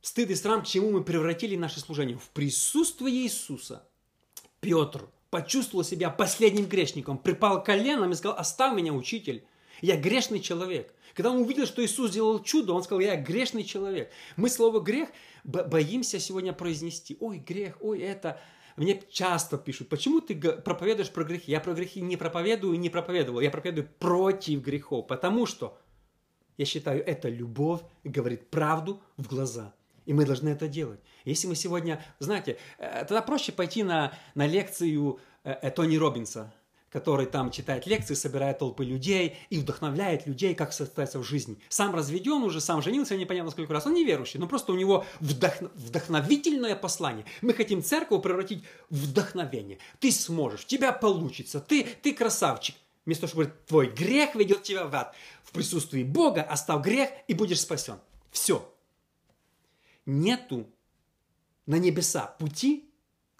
стыд 0.01 0.29
и 0.29 0.35
срам, 0.35 0.61
к 0.61 0.67
чему 0.67 0.91
мы 0.91 1.03
превратили 1.03 1.55
наше 1.55 1.79
служение. 1.79 2.17
В 2.17 2.29
присутствии 2.29 3.11
Иисуса 3.11 3.87
Петр 4.59 5.07
почувствовал 5.29 5.83
себя 5.83 6.09
последним 6.09 6.65
грешником, 6.65 7.17
припал 7.17 7.63
коленом 7.63 8.11
и 8.11 8.15
сказал, 8.15 8.37
оставь 8.37 8.75
меня, 8.75 8.93
учитель, 8.93 9.45
я 9.81 9.97
грешный 9.97 10.39
человек. 10.39 10.93
Когда 11.13 11.31
он 11.31 11.41
увидел, 11.41 11.65
что 11.65 11.83
Иисус 11.83 12.11
сделал 12.11 12.41
чудо, 12.41 12.73
он 12.73 12.83
сказал, 12.83 13.01
я 13.01 13.15
грешный 13.15 13.63
человек. 13.63 14.11
Мы 14.37 14.49
слово 14.49 14.79
грех 14.79 15.09
боимся 15.43 16.19
сегодня 16.19 16.53
произнести. 16.53 17.17
Ой, 17.19 17.37
грех, 17.37 17.77
ой, 17.81 17.99
это... 17.99 18.39
Мне 18.77 19.01
часто 19.11 19.57
пишут, 19.57 19.89
почему 19.89 20.21
ты 20.21 20.33
проповедуешь 20.33 21.11
про 21.11 21.25
грехи? 21.25 21.51
Я 21.51 21.59
про 21.59 21.73
грехи 21.73 21.99
не 22.01 22.15
проповедую 22.15 22.75
и 22.75 22.77
не 22.77 22.89
проповедовал. 22.89 23.41
Я 23.41 23.51
проповедую 23.51 23.89
против 23.99 24.61
грехов, 24.61 25.07
потому 25.07 25.45
что 25.45 25.77
я 26.57 26.65
считаю, 26.65 27.05
это 27.05 27.27
любовь 27.27 27.81
говорит 28.03 28.49
правду 28.49 29.01
в 29.17 29.27
глаза. 29.27 29.73
И 30.05 30.13
мы 30.13 30.25
должны 30.25 30.49
это 30.49 30.67
делать. 30.67 30.99
Если 31.25 31.47
мы 31.47 31.55
сегодня, 31.55 32.03
знаете, 32.19 32.57
э, 32.77 33.05
тогда 33.05 33.21
проще 33.21 33.51
пойти 33.51 33.83
на, 33.83 34.13
на 34.35 34.47
лекцию 34.47 35.19
э, 35.43 35.51
э, 35.51 35.71
Тони 35.71 35.97
Робинса, 35.97 36.53
который 36.91 37.25
там 37.25 37.51
читает 37.51 37.87
лекции, 37.87 38.13
собирает 38.13 38.59
толпы 38.59 38.83
людей 38.83 39.37
и 39.49 39.57
вдохновляет 39.57 40.27
людей, 40.27 40.53
как 40.53 40.73
состояться 40.73 41.19
в 41.19 41.23
жизни. 41.23 41.57
Сам 41.69 41.95
разведен 41.95 42.43
уже, 42.43 42.59
сам 42.59 42.81
женился 42.81 43.15
непонятно 43.15 43.51
сколько 43.51 43.73
раз. 43.73 43.85
Он 43.85 43.93
неверующий, 43.93 44.39
но 44.39 44.47
просто 44.47 44.73
у 44.73 44.75
него 44.75 45.05
вдох... 45.19 45.61
вдохновительное 45.73 46.75
послание. 46.75 47.25
Мы 47.41 47.53
хотим 47.53 47.81
церковь 47.81 48.21
превратить 48.21 48.63
в 48.89 49.11
вдохновение. 49.11 49.77
Ты 49.99 50.11
сможешь, 50.11 50.65
тебя 50.65 50.91
получится, 50.91 51.59
ты, 51.61 51.83
ты 51.83 52.13
красавчик. 52.13 52.75
Вместо 53.05 53.21
того, 53.21 53.29
чтобы 53.29 53.43
говорить, 53.45 53.65
твой 53.65 53.87
грех 53.87 54.35
ведет 54.35 54.63
тебя 54.63 54.85
в 54.85 54.95
ад. 54.95 55.15
В 55.43 55.51
присутствии 55.51 56.03
Бога 56.03 56.41
оставь 56.43 56.83
грех 56.83 57.09
и 57.27 57.33
будешь 57.33 57.61
спасен. 57.61 57.99
Все. 58.31 58.67
Нету 60.05 60.67
на 61.65 61.75
небеса 61.75 62.35
пути, 62.37 62.89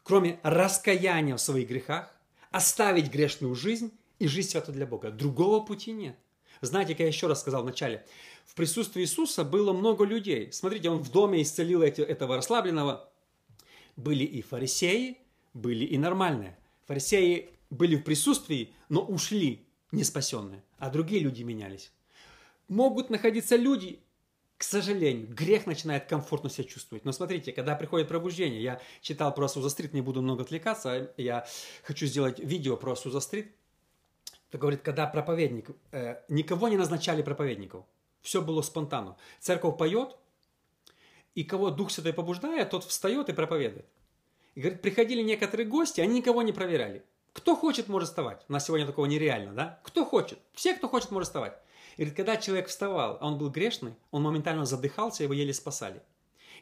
кроме 0.03 0.39
раскаяния 0.43 1.35
в 1.35 1.41
своих 1.41 1.67
грехах, 1.67 2.11
оставить 2.51 3.11
грешную 3.11 3.55
жизнь 3.55 3.91
и 4.19 4.27
жить 4.27 4.51
свято 4.51 4.71
для 4.71 4.85
Бога. 4.85 5.09
Другого 5.09 5.65
пути 5.65 5.91
нет. 5.91 6.15
Знаете, 6.61 6.93
как 6.93 6.99
я 6.99 7.07
еще 7.07 7.27
раз 7.27 7.41
сказал 7.41 7.63
в 7.63 7.65
начале, 7.65 8.05
в 8.45 8.53
присутствии 8.53 9.01
Иисуса 9.01 9.43
было 9.43 9.73
много 9.73 10.05
людей. 10.05 10.51
Смотрите, 10.51 10.89
Он 10.89 10.99
в 10.99 11.11
доме 11.11 11.41
исцелил 11.41 11.81
этого 11.81 12.35
расслабленного. 12.35 13.09
Были 13.95 14.23
и 14.23 14.41
фарисеи, 14.41 15.17
были 15.53 15.85
и 15.85 15.97
нормальные. 15.97 16.57
Фарисеи 16.85 17.49
были 17.69 17.95
в 17.95 18.03
присутствии, 18.03 18.73
но 18.89 19.01
ушли 19.01 19.65
не 19.91 20.03
спасенные, 20.03 20.63
а 20.77 20.89
другие 20.89 21.21
люди 21.21 21.43
менялись. 21.43 21.91
Могут 22.67 23.09
находиться 23.09 23.55
люди, 23.55 23.99
к 24.61 24.63
сожалению, 24.63 25.27
грех 25.27 25.65
начинает 25.65 26.05
комфортно 26.05 26.47
себя 26.47 26.65
чувствовать. 26.65 27.03
Но 27.03 27.11
смотрите, 27.11 27.51
когда 27.51 27.73
приходит 27.73 28.07
пробуждение, 28.07 28.61
я 28.61 28.79
читал 29.01 29.33
про 29.33 29.47
Суза 29.47 29.69
Стрит, 29.69 29.91
не 29.91 30.01
буду 30.01 30.21
много 30.21 30.43
отвлекаться, 30.43 31.11
я 31.17 31.47
хочу 31.81 32.05
сделать 32.05 32.37
видео 32.37 32.77
про 32.77 32.95
Суза 32.95 33.21
Стрит. 33.21 33.51
Это 34.49 34.59
говорит, 34.59 34.83
когда 34.83 35.07
проповедник, 35.07 35.71
э, 35.91 36.17
никого 36.29 36.67
не 36.67 36.77
назначали 36.77 37.23
проповедников, 37.23 37.85
все 38.21 38.43
было 38.43 38.61
спонтанно. 38.61 39.17
Церковь 39.39 39.79
поет, 39.79 40.15
и 41.33 41.43
кого 41.43 41.71
Дух 41.71 41.89
Святой 41.89 42.13
побуждает, 42.13 42.69
тот 42.69 42.83
встает 42.83 43.29
и 43.29 43.33
проповедует. 43.33 43.87
И 44.53 44.59
говорит, 44.61 44.83
приходили 44.83 45.23
некоторые 45.23 45.65
гости, 45.65 46.01
они 46.01 46.19
никого 46.19 46.43
не 46.43 46.51
проверяли. 46.51 47.03
Кто 47.33 47.55
хочет, 47.55 47.87
может 47.87 48.09
вставать. 48.09 48.45
У 48.47 48.53
нас 48.53 48.67
сегодня 48.67 48.85
такого 48.85 49.07
нереально, 49.07 49.53
да? 49.53 49.79
Кто 49.81 50.05
хочет? 50.05 50.37
Все, 50.53 50.75
кто 50.75 50.87
хочет, 50.87 51.09
может 51.09 51.29
вставать. 51.29 51.57
Говорит, 52.01 52.17
когда 52.17 52.35
человек 52.35 52.67
вставал, 52.67 53.19
а 53.21 53.27
он 53.27 53.37
был 53.37 53.51
грешный, 53.51 53.93
он 54.09 54.23
моментально 54.23 54.65
задыхался, 54.65 55.21
его 55.21 55.33
еле 55.33 55.53
спасали. 55.53 56.01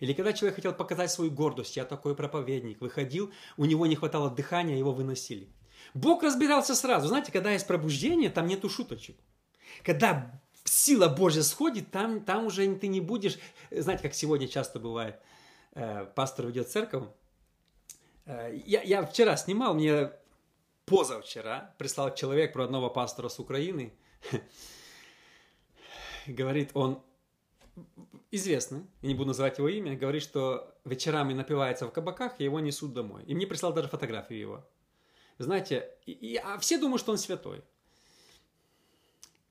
Или 0.01 0.11
когда 0.11 0.33
человек 0.33 0.57
хотел 0.57 0.73
показать 0.73 1.11
свою 1.11 1.31
гордость, 1.31 1.77
я 1.77 1.85
такой 1.85 2.13
проповедник, 2.13 2.81
выходил, 2.81 3.31
у 3.55 3.63
него 3.63 3.87
не 3.87 3.95
хватало 3.95 4.29
дыхания, 4.29 4.75
его 4.75 4.91
выносили. 4.91 5.47
Бог 5.93 6.23
разбирался 6.23 6.75
сразу. 6.75 7.07
Знаете, 7.07 7.31
когда 7.31 7.51
есть 7.51 7.65
пробуждение, 7.65 8.29
там 8.29 8.47
нету 8.47 8.67
шуточек. 8.67 9.15
Когда 9.85 10.41
сила 10.65 11.07
Божья 11.07 11.43
сходит, 11.43 11.89
там, 11.89 12.19
там 12.19 12.47
уже 12.47 12.75
ты 12.75 12.87
не 12.87 12.99
будешь... 12.99 13.39
Знаете, 13.71 14.03
как 14.03 14.15
сегодня 14.15 14.49
часто 14.49 14.77
бывает, 14.77 15.21
э, 15.73 16.05
пастор 16.15 16.47
ведет 16.47 16.67
церковь. 16.69 17.05
Э, 18.25 18.53
я, 18.65 18.81
я 18.81 19.05
вчера 19.05 19.37
снимал, 19.37 19.73
мне 19.73 20.11
позавчера 20.83 21.73
прислал 21.77 22.13
человек 22.13 22.51
про 22.51 22.65
одного 22.65 22.89
пастора 22.89 23.29
с 23.29 23.39
Украины. 23.39 23.93
говорит, 26.33 26.71
он 26.73 27.01
известный, 28.31 28.85
не 29.01 29.13
буду 29.13 29.29
называть 29.29 29.57
его 29.57 29.69
имя, 29.69 29.97
говорит, 29.97 30.23
что 30.23 30.75
вечерами 30.85 31.33
напивается 31.33 31.87
в 31.87 31.91
кабаках, 31.91 32.39
и 32.39 32.43
его 32.43 32.59
несут 32.59 32.93
домой. 32.93 33.23
И 33.25 33.35
мне 33.35 33.47
прислал 33.47 33.73
даже 33.73 33.89
фотографию 33.89 34.39
его. 34.39 34.69
Знаете, 35.37 35.89
и, 36.05 36.11
и, 36.11 36.35
а 36.35 36.57
все 36.59 36.77
думают, 36.77 37.01
что 37.01 37.11
он 37.11 37.17
святой. 37.17 37.63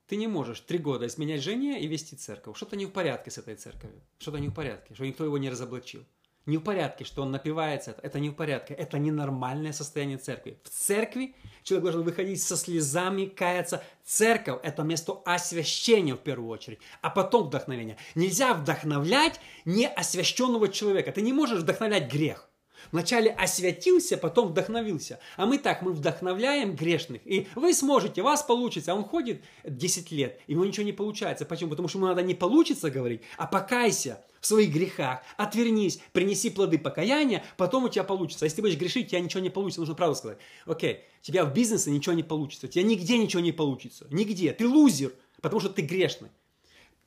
Ты 0.06 0.16
не 0.16 0.26
можешь 0.26 0.60
три 0.60 0.78
года 0.78 1.06
изменять 1.06 1.42
жене 1.42 1.80
и 1.80 1.86
вести 1.86 2.16
церковь. 2.16 2.56
Что-то 2.56 2.76
не 2.76 2.86
в 2.86 2.92
порядке 2.92 3.30
с 3.30 3.38
этой 3.38 3.56
церковью. 3.56 4.00
Что-то 4.18 4.38
не 4.38 4.48
в 4.48 4.54
порядке, 4.54 4.94
что 4.94 5.06
никто 5.06 5.24
его 5.24 5.38
не 5.38 5.50
разоблачил 5.50 6.04
не 6.48 6.56
в 6.56 6.62
порядке, 6.62 7.04
что 7.04 7.22
он 7.22 7.30
напивается, 7.30 7.94
это 8.02 8.18
не 8.18 8.30
в 8.30 8.34
порядке, 8.34 8.72
это 8.72 8.98
ненормальное 8.98 9.72
состояние 9.72 10.16
церкви. 10.16 10.58
В 10.64 10.70
церкви 10.70 11.34
человек 11.62 11.84
должен 11.84 12.02
выходить 12.02 12.42
со 12.42 12.56
слезами, 12.56 13.26
каяться. 13.26 13.82
Церковь– 14.02 14.60
это 14.62 14.82
место 14.82 15.20
освящения 15.26 16.14
в 16.14 16.20
первую 16.20 16.48
очередь, 16.48 16.78
а 17.02 17.10
потом 17.10 17.48
вдохновения. 17.48 17.98
Нельзя 18.14 18.54
вдохновлять 18.54 19.40
неосвященного 19.66 20.68
человека. 20.68 21.12
Ты 21.12 21.20
не 21.20 21.34
можешь 21.34 21.60
вдохновлять 21.60 22.10
грех. 22.10 22.47
Вначале 22.92 23.30
освятился, 23.30 24.16
потом 24.16 24.48
вдохновился. 24.48 25.18
А 25.36 25.46
мы 25.46 25.58
так, 25.58 25.82
мы 25.82 25.92
вдохновляем 25.92 26.74
грешных. 26.74 27.20
И 27.24 27.46
вы 27.54 27.74
сможете, 27.74 28.22
у 28.22 28.24
вас 28.24 28.42
получится. 28.42 28.92
А 28.92 28.94
он 28.94 29.04
ходит 29.04 29.42
10 29.64 30.10
лет, 30.10 30.40
и 30.46 30.52
у 30.52 30.56
него 30.56 30.64
ничего 30.64 30.86
не 30.86 30.92
получается. 30.92 31.44
Почему? 31.44 31.70
Потому 31.70 31.88
что 31.88 31.98
ему 31.98 32.06
надо 32.06 32.22
не 32.22 32.34
получится 32.34 32.90
говорить, 32.90 33.22
а 33.36 33.46
покайся 33.46 34.24
в 34.40 34.46
своих 34.46 34.72
грехах, 34.72 35.20
отвернись, 35.36 36.00
принеси 36.12 36.50
плоды 36.50 36.78
покаяния, 36.78 37.44
потом 37.56 37.84
у 37.84 37.88
тебя 37.88 38.04
получится. 38.04 38.44
А 38.44 38.46
если 38.46 38.56
ты 38.56 38.62
будешь 38.62 38.78
грешить, 38.78 39.06
у 39.06 39.10
тебя 39.10 39.20
ничего 39.20 39.40
не 39.42 39.50
получится. 39.50 39.80
Нужно 39.80 39.94
правду 39.94 40.16
сказать. 40.16 40.38
Окей, 40.64 41.04
у 41.20 41.24
тебя 41.24 41.44
в 41.44 41.52
бизнесе 41.52 41.90
ничего 41.90 42.14
не 42.14 42.22
получится. 42.22 42.66
У 42.66 42.70
тебя 42.70 42.84
нигде 42.84 43.18
ничего 43.18 43.42
не 43.42 43.52
получится. 43.52 44.06
Нигде. 44.10 44.52
Ты 44.52 44.66
лузер, 44.66 45.12
потому 45.40 45.60
что 45.60 45.70
ты 45.70 45.82
грешный. 45.82 46.28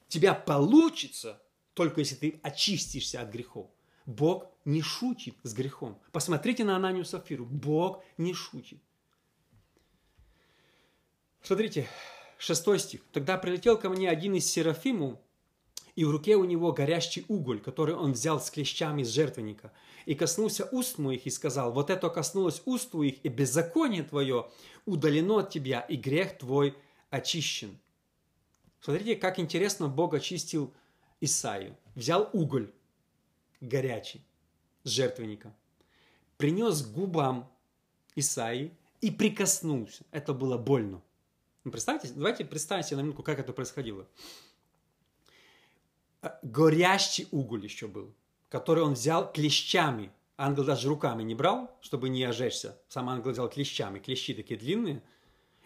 У 0.08 0.12
тебя 0.12 0.34
получится, 0.34 1.42
только 1.74 2.02
если 2.02 2.16
ты 2.16 2.40
очистишься 2.44 3.22
от 3.22 3.32
грехов. 3.32 3.68
Бог 4.12 4.48
не 4.66 4.82
шутит 4.82 5.36
с 5.44 5.54
грехом. 5.54 6.00
Посмотрите 6.12 6.64
на 6.64 6.76
Ананию 6.76 7.06
Сафиру. 7.06 7.46
Бог 7.46 8.04
не 8.18 8.34
шутит. 8.34 8.80
Смотрите, 11.42 11.88
шестой 12.42 12.80
стих. 12.80 13.02
«Тогда 13.12 13.38
прилетел 13.38 13.78
ко 13.78 13.90
мне 13.90 14.10
один 14.10 14.36
из 14.36 14.46
серафиму, 14.46 15.22
и 15.96 16.06
в 16.06 16.12
руке 16.12 16.36
у 16.36 16.44
него 16.44 16.72
горящий 16.72 17.26
уголь, 17.28 17.60
который 17.60 17.96
он 17.96 18.14
взял 18.14 18.40
с 18.40 18.50
клещами 18.50 19.04
из 19.04 19.10
жертвенника, 19.10 19.72
и 20.06 20.16
коснулся 20.16 20.68
уст 20.72 20.98
моих, 20.98 21.26
и 21.26 21.30
сказал, 21.30 21.72
вот 21.72 21.90
это 21.90 22.10
коснулось 22.10 22.62
уст 22.66 22.92
твоих, 22.92 23.24
и 23.24 23.30
беззаконие 23.30 24.04
твое 24.04 24.50
удалено 24.86 25.40
от 25.40 25.50
тебя, 25.50 25.82
и 25.82 25.96
грех 25.96 26.38
твой 26.38 26.76
очищен». 27.10 27.78
Смотрите, 28.80 29.16
как 29.16 29.38
интересно 29.38 29.88
Бог 29.88 30.16
очистил 30.16 30.74
Исаию. 31.20 31.78
Взял 31.94 32.30
уголь, 32.34 32.74
горячий 33.62 34.22
жертвенника, 34.84 35.54
принес 36.38 36.86
губам 36.86 37.50
Исаи 38.16 38.72
и 39.00 39.12
прикоснулся. 39.12 40.04
Это 40.12 40.34
было 40.34 40.58
больно. 40.58 41.02
Ну, 41.64 41.72
представьте, 41.72 42.10
давайте 42.14 42.44
представим 42.44 42.84
себе 42.84 42.98
на 42.98 43.02
минутку, 43.02 43.24
как 43.24 43.40
это 43.40 43.54
происходило. 43.54 44.08
Э, 46.22 46.30
горящий 46.42 47.28
уголь 47.32 47.64
еще 47.64 47.88
был, 47.88 48.14
который 48.50 48.84
он 48.84 48.94
взял 48.94 49.32
клещами. 49.32 50.12
Ангел 50.38 50.64
даже 50.64 50.90
руками 50.90 51.22
не 51.22 51.36
брал, 51.36 51.70
чтобы 51.82 52.10
не 52.10 52.24
ожечься. 52.24 52.80
Сам 52.90 53.10
ангел 53.10 53.32
взял 53.32 53.48
клещами, 53.48 54.00
клещи 54.00 54.34
такие 54.34 54.60
длинные. 54.60 55.04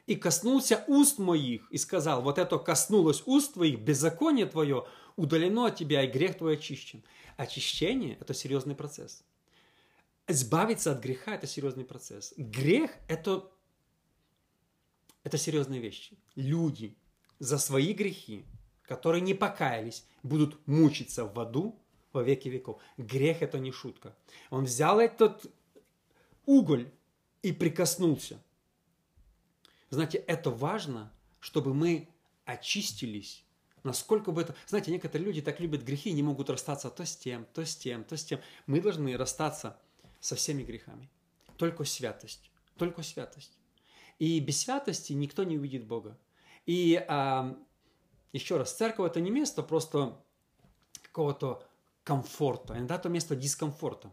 И 0.05 0.15
коснулся 0.15 0.84
уст 0.88 1.17
моих 1.17 1.71
и 1.71 1.77
сказал, 1.77 2.21
вот 2.21 2.38
это 2.38 2.60
коснулось 2.60 3.23
уст 3.25 3.53
твоих, 3.53 3.79
беззаконие 3.79 4.45
твое 4.45 4.86
удалено 5.15 5.65
от 5.65 5.75
тебя, 5.75 6.04
и 6.04 6.12
грех 6.12 6.38
твой 6.38 6.56
очищен. 6.56 7.04
Очищение– 7.38 8.17
это 8.19 8.34
серьезный 8.34 8.75
процесс. 8.75 9.23
Избавиться 10.28 10.91
от 10.91 11.01
греха– 11.01 11.36
это 11.36 11.47
серьезный 11.47 11.86
процесс. 11.86 12.34
Грех– 12.38 12.91
это, 13.08 13.49
это 15.23 15.38
серьезные 15.38 15.80
вещи. 15.80 16.17
Люди 16.36 16.95
за 17.39 17.58
свои 17.58 17.93
грехи, 17.93 18.45
которые 18.84 19.21
не 19.21 19.34
покаялись, 19.34 20.06
будут 20.23 20.67
мучиться 20.67 21.25
в 21.25 21.39
аду 21.39 21.80
во 22.13 22.23
веки 22.23 22.47
веков. 22.47 22.82
Грех– 22.97 23.41
это 23.41 23.60
не 23.60 23.71
шутка. 23.71 24.15
Он 24.49 24.65
взял 24.65 24.99
этот 24.99 25.45
уголь 26.45 26.91
и 27.41 27.51
прикоснулся. 27.51 28.41
Знаете, 29.89 30.17
это 30.17 30.49
важно, 30.49 31.12
чтобы 31.39 31.73
мы 31.73 32.10
очистились 32.45 33.44
Насколько 33.85 34.31
бы 34.31 34.41
это... 34.41 34.55
Знаете, 34.65 34.91
некоторые 34.91 35.27
люди 35.27 35.43
так 35.43 35.59
любят 35.59 35.83
грехи 35.83 36.09
и 36.09 36.13
не 36.13 36.23
могут 36.23 36.49
расстаться 36.49 36.89
то 36.89 37.05
с 37.05 37.15
тем, 37.15 37.45
то 37.53 37.63
с 37.63 37.75
тем, 37.75 38.03
то 38.03 38.17
с 38.17 38.25
тем. 38.25 38.41
Мы 38.65 38.81
должны 38.81 39.15
расстаться 39.15 39.79
со 40.19 40.35
всеми 40.35 40.63
грехами. 40.63 41.07
Только 41.55 41.83
святость. 41.83 42.49
Только 42.77 43.03
святость. 43.03 43.59
И 44.17 44.39
без 44.39 44.59
святости 44.59 45.13
никто 45.13 45.43
не 45.43 45.59
увидит 45.59 45.85
Бога. 45.85 46.17
И 46.65 46.95
а, 47.07 47.55
еще 48.33 48.57
раз, 48.57 48.73
церковь 48.73 49.11
это 49.11 49.21
не 49.21 49.29
место 49.29 49.61
просто 49.61 50.19
какого-то 51.03 51.63
комфорта, 52.03 52.75
иногда 52.75 52.95
это 52.95 53.07
место 53.07 53.35
дискомфорта. 53.35 54.11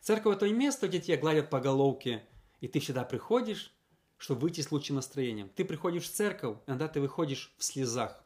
Церковь 0.00 0.36
это 0.36 0.48
место, 0.48 0.86
где 0.86 1.00
тебя 1.00 1.16
гладят 1.16 1.50
по 1.50 1.58
головке, 1.58 2.24
и 2.60 2.68
ты 2.68 2.78
всегда 2.78 3.02
приходишь, 3.02 3.74
чтобы 4.16 4.42
выйти 4.42 4.60
с 4.60 4.70
лучшим 4.70 4.94
настроением. 4.94 5.48
Ты 5.48 5.64
приходишь 5.64 6.04
в 6.04 6.12
церковь, 6.12 6.58
иногда 6.68 6.86
ты 6.86 7.00
выходишь 7.00 7.52
в 7.58 7.64
слезах 7.64 8.22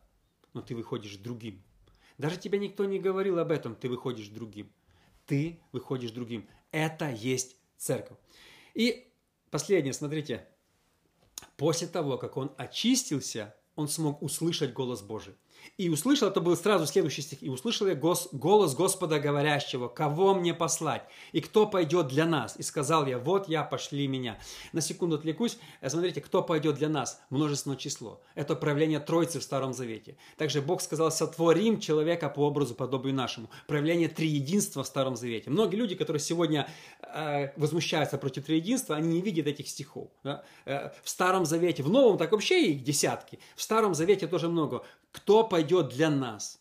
но 0.54 0.62
ты 0.62 0.74
выходишь 0.74 1.16
другим. 1.16 1.62
Даже 2.18 2.38
тебе 2.38 2.58
никто 2.58 2.84
не 2.84 2.98
говорил 2.98 3.38
об 3.38 3.50
этом, 3.50 3.74
ты 3.74 3.88
выходишь 3.88 4.28
другим. 4.28 4.70
Ты 5.26 5.60
выходишь 5.72 6.10
другим. 6.10 6.48
Это 6.70 7.10
есть 7.10 7.56
церковь. 7.76 8.18
И 8.74 9.12
последнее, 9.50 9.92
смотрите. 9.92 10.46
После 11.56 11.86
того, 11.86 12.18
как 12.18 12.36
он 12.36 12.52
очистился, 12.56 13.54
он 13.74 13.88
смог 13.88 14.22
услышать 14.22 14.72
голос 14.72 15.02
Божий. 15.02 15.34
И 15.78 15.88
услышал, 15.88 16.28
это 16.28 16.40
был 16.40 16.56
сразу 16.56 16.86
следующий 16.86 17.22
стих, 17.22 17.42
и 17.42 17.48
услышал 17.48 17.86
я 17.86 17.94
гос, 17.94 18.28
голос 18.32 18.74
Господа 18.74 19.18
говорящего, 19.18 19.88
кого 19.88 20.34
мне 20.34 20.52
послать, 20.52 21.02
и 21.32 21.40
кто 21.40 21.66
пойдет 21.66 22.08
для 22.08 22.26
нас. 22.26 22.56
И 22.56 22.62
сказал 22.62 23.06
я, 23.06 23.18
вот 23.18 23.48
я, 23.48 23.64
пошли 23.64 24.06
меня. 24.06 24.38
На 24.72 24.80
секунду 24.80 25.16
отвлекусь. 25.16 25.58
Э, 25.80 25.88
смотрите, 25.88 26.20
кто 26.20 26.42
пойдет 26.42 26.76
для 26.76 26.88
нас? 26.88 27.20
Множественное 27.30 27.78
число. 27.78 28.20
Это 28.34 28.54
проявление 28.54 29.00
Троицы 29.00 29.40
в 29.40 29.42
Старом 29.42 29.72
Завете. 29.72 30.16
Также 30.36 30.60
Бог 30.60 30.82
сказал, 30.82 31.10
сотворим 31.10 31.80
человека 31.80 32.28
по 32.28 32.40
образу 32.40 32.74
подобию 32.74 33.14
нашему. 33.14 33.48
Проявление 33.66 34.08
триединства 34.08 34.82
в 34.82 34.86
Старом 34.86 35.16
Завете. 35.16 35.48
Многие 35.50 35.76
люди, 35.76 35.94
которые 35.94 36.20
сегодня 36.20 36.68
э, 37.00 37.48
возмущаются 37.56 38.18
против 38.18 38.44
триединства, 38.44 38.96
они 38.96 39.14
не 39.14 39.20
видят 39.22 39.46
этих 39.46 39.68
стихов. 39.68 40.10
Да? 40.22 40.44
Э, 40.66 40.90
в 41.02 41.08
Старом 41.08 41.46
Завете, 41.46 41.82
в 41.82 41.88
Новом 41.88 42.18
так 42.18 42.32
вообще 42.32 42.72
их 42.72 42.84
десятки. 42.84 43.38
В 43.56 43.62
Старом 43.62 43.94
Завете 43.94 44.26
тоже 44.26 44.48
много 44.48 44.84
кто 45.12 45.41
пойдет 45.44 45.88
для 45.88 46.10
нас? 46.10 46.60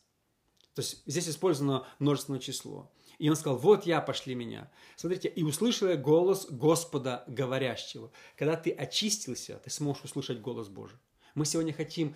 То 0.73 0.81
есть 0.81 1.03
здесь 1.05 1.29
использовано 1.29 1.85
множественное 1.99 2.39
число. 2.39 2.91
И 3.19 3.29
он 3.29 3.35
сказал, 3.35 3.57
вот 3.57 3.85
я, 3.85 4.01
пошли 4.01 4.33
меня. 4.33 4.71
Смотрите, 4.95 5.27
и 5.27 5.43
услышал 5.43 5.87
я 5.89 5.95
голос 5.95 6.47
Господа 6.49 7.23
говорящего. 7.27 8.11
Когда 8.35 8.55
ты 8.55 8.71
очистился, 8.71 9.57
ты 9.63 9.69
сможешь 9.69 10.05
услышать 10.05 10.41
голос 10.41 10.69
Божий. 10.69 10.97
Мы 11.35 11.45
сегодня 11.45 11.71
хотим 11.71 12.15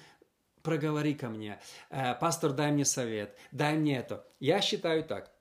проговори 0.63 1.13
ко 1.13 1.29
мне, 1.29 1.61
э, 1.91 2.15
пастор, 2.15 2.53
дай 2.53 2.71
мне 2.71 2.85
совет, 2.85 3.37
дай 3.51 3.77
мне 3.77 3.99
это. 3.99 4.27
Я 4.39 4.61
считаю 4.61 5.03
так. 5.03 5.31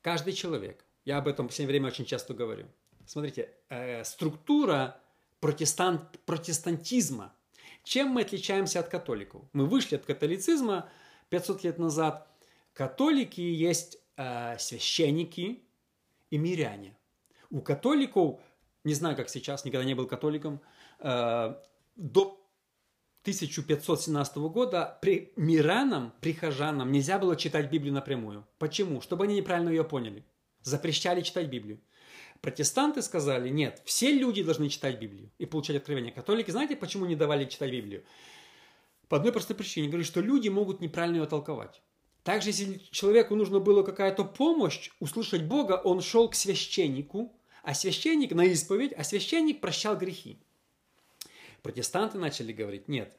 Каждый 0.00 0.32
человек, 0.32 0.84
я 1.04 1.18
об 1.18 1.28
этом 1.28 1.48
все 1.50 1.66
время 1.66 1.88
очень 1.88 2.06
часто 2.06 2.32
говорю. 2.32 2.66
Смотрите, 3.04 3.50
э, 3.68 4.04
структура 4.04 4.98
протестант, 5.40 6.18
протестантизма 6.24 7.35
чем 7.86 8.08
мы 8.08 8.22
отличаемся 8.22 8.80
от 8.80 8.88
католиков? 8.88 9.42
Мы 9.52 9.66
вышли 9.66 9.94
от 9.94 10.04
католицизма 10.04 10.88
500 11.28 11.62
лет 11.62 11.78
назад. 11.78 12.26
Католики 12.72 13.40
есть 13.40 13.98
э, 14.16 14.58
священники 14.58 15.62
и 16.30 16.36
миряне. 16.36 16.98
У 17.48 17.60
католиков, 17.60 18.40
не 18.82 18.92
знаю, 18.92 19.16
как 19.16 19.28
сейчас, 19.28 19.64
никогда 19.64 19.84
не 19.84 19.94
был 19.94 20.08
католиком, 20.08 20.60
э, 20.98 21.54
до 21.94 22.44
1517 23.22 24.36
года 24.36 24.98
при 25.00 25.32
мирянам, 25.36 26.12
прихожанам 26.20 26.90
нельзя 26.90 27.20
было 27.20 27.36
читать 27.36 27.70
Библию 27.70 27.94
напрямую. 27.94 28.48
Почему? 28.58 29.00
Чтобы 29.00 29.24
они 29.24 29.36
неправильно 29.36 29.68
ее 29.68 29.84
поняли. 29.84 30.24
Запрещали 30.62 31.20
читать 31.20 31.48
Библию. 31.48 31.80
Протестанты 32.40 33.02
сказали, 33.02 33.48
нет, 33.48 33.82
все 33.84 34.12
люди 34.12 34.42
должны 34.42 34.68
читать 34.68 34.98
Библию 34.98 35.30
и 35.38 35.46
получать 35.46 35.76
откровение. 35.76 36.12
Католики, 36.12 36.50
знаете, 36.50 36.76
почему 36.76 37.06
не 37.06 37.16
давали 37.16 37.44
читать 37.44 37.70
Библию? 37.70 38.04
По 39.08 39.16
одной 39.16 39.32
простой 39.32 39.56
причине. 39.56 39.88
Говорят, 39.88 40.06
что 40.06 40.20
люди 40.20 40.48
могут 40.48 40.80
неправильно 40.80 41.16
ее 41.16 41.26
толковать. 41.26 41.80
Также, 42.24 42.50
если 42.50 42.78
человеку 42.90 43.36
нужно 43.36 43.60
было 43.60 43.84
какая-то 43.84 44.24
помощь, 44.24 44.90
услышать 44.98 45.44
Бога, 45.44 45.74
он 45.74 46.00
шел 46.00 46.28
к 46.28 46.34
священнику, 46.34 47.32
а 47.62 47.72
священник 47.72 48.32
на 48.32 48.44
исповедь, 48.44 48.92
а 48.92 49.04
священник 49.04 49.60
прощал 49.60 49.96
грехи. 49.96 50.40
Протестанты 51.62 52.18
начали 52.18 52.52
говорить, 52.52 52.88
нет, 52.88 53.16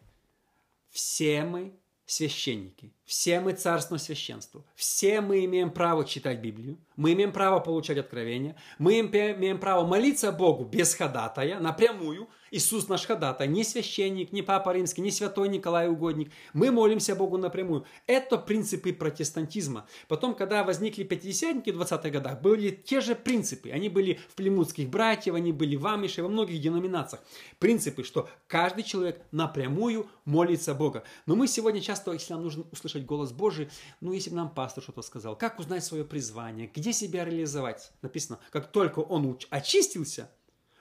все 0.90 1.44
мы 1.44 1.74
священники, 2.06 2.94
все 3.06 3.40
мы 3.40 3.54
царство 3.54 3.98
священства, 3.98 4.66
все 4.76 5.22
мы 5.22 5.46
имеем 5.46 5.72
право 5.72 6.06
читать 6.06 6.40
Библию, 6.40 6.78
мы 6.98 7.14
имеем 7.14 7.32
право 7.32 7.60
получать 7.60 7.98
откровения, 7.98 8.58
мы 8.78 9.00
имеем 9.00 9.60
право 9.60 9.86
молиться 9.86 10.32
Богу 10.32 10.66
без 10.66 10.94
ходатая, 10.94 11.60
напрямую, 11.60 12.28
Иисус 12.52 12.88
наш 12.88 13.06
ходатай, 13.06 13.48
не 13.48 13.64
священник, 13.64 14.32
не 14.32 14.42
Папа 14.42 14.74
Римский, 14.74 15.02
не 15.02 15.12
святой 15.12 15.50
Николай 15.50 15.90
Угодник. 15.90 16.32
Мы 16.54 16.72
молимся 16.72 17.16
Богу 17.16 17.38
напрямую. 17.38 17.86
Это 18.06 18.38
принципы 18.38 18.94
протестантизма. 18.94 19.88
Потом, 20.08 20.34
когда 20.34 20.64
возникли 20.64 21.04
пятидесятники 21.04 21.72
в 21.72 21.82
20-х 21.82 22.10
годах, 22.10 22.42
были 22.42 22.70
те 22.70 23.02
же 23.02 23.16
принципы. 23.16 23.72
Они 23.72 23.90
были 23.90 24.20
в 24.30 24.36
племутских 24.36 24.90
братьев, 24.90 25.36
они 25.36 25.52
были 25.52 25.76
в 25.76 25.86
Амише, 25.88 26.24
во 26.24 26.30
многих 26.30 26.62
деноминациях. 26.62 27.22
Принципы, 27.60 28.04
что 28.04 28.30
каждый 28.48 28.84
человек 28.84 29.22
напрямую 29.32 30.08
молится 30.26 30.74
Бога. 30.74 31.04
Но 31.26 31.36
мы 31.36 31.48
сегодня 31.48 31.82
часто 31.82 32.14
если 32.14 32.34
нам 32.34 32.44
нужно 32.44 32.66
услышать 32.72 33.06
голос 33.06 33.32
Божий, 33.32 33.70
ну, 34.00 34.14
если 34.14 34.30
бы 34.30 34.38
нам 34.38 34.50
пастор 34.50 34.84
что-то 34.84 35.02
сказал, 35.02 35.36
как 35.36 35.60
узнать 35.60 35.84
свое 35.84 36.06
призвание, 36.06 36.70
где 36.74 36.87
себя 36.94 37.26
реализовать? 37.26 37.92
Написано, 38.02 38.40
как 38.52 38.72
только 38.72 39.00
он 39.00 39.38
очистился, 39.50 40.32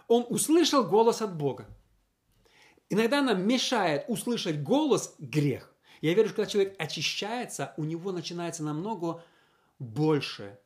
он 0.09 0.27
услышал 0.29 0.85
голос 0.85 1.23
от 1.23 1.37
Бога. 1.37 1.67
Иногда 2.89 3.23
нам 3.23 3.47
мешает 3.47 4.05
услышать 4.09 4.63
голос 4.63 5.15
грех. 5.19 5.73
Я 6.01 6.15
верю, 6.15 6.29
что 6.29 6.37
когда 6.37 6.51
человек 6.51 6.77
очищается, 6.79 7.75
у 7.77 7.85
него 7.85 8.13
начинается 8.13 8.63
намного 8.63 9.25
больше 9.79 10.59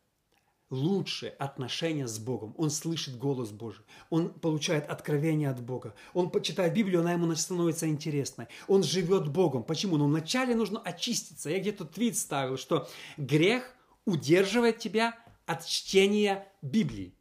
лучше 0.70 1.26
отношения 1.38 2.06
с 2.06 2.18
Богом. 2.18 2.54
Он 2.56 2.70
слышит 2.70 3.18
голос 3.18 3.50
Божий. 3.50 3.84
Он 4.08 4.32
получает 4.32 4.88
откровение 4.88 5.50
от 5.50 5.60
Бога. 5.60 5.94
Он 6.14 6.30
почитает 6.30 6.72
Библию, 6.74 7.00
она 7.00 7.12
ему 7.12 7.34
становится 7.34 7.88
интересной. 7.88 8.46
Он 8.68 8.82
живет 8.82 9.28
Богом. 9.28 9.64
Почему? 9.64 9.96
Ну, 9.96 10.06
вначале 10.06 10.54
нужно 10.54 10.80
очиститься. 10.80 11.50
Я 11.50 11.58
где-то 11.58 11.84
твит 11.84 12.16
ставил, 12.16 12.56
что 12.56 12.88
грех 13.16 13.74
удерживает 14.04 14.78
тебя 14.78 15.18
от 15.50 15.66
чтения 15.66 16.46
Библии. 16.62 17.12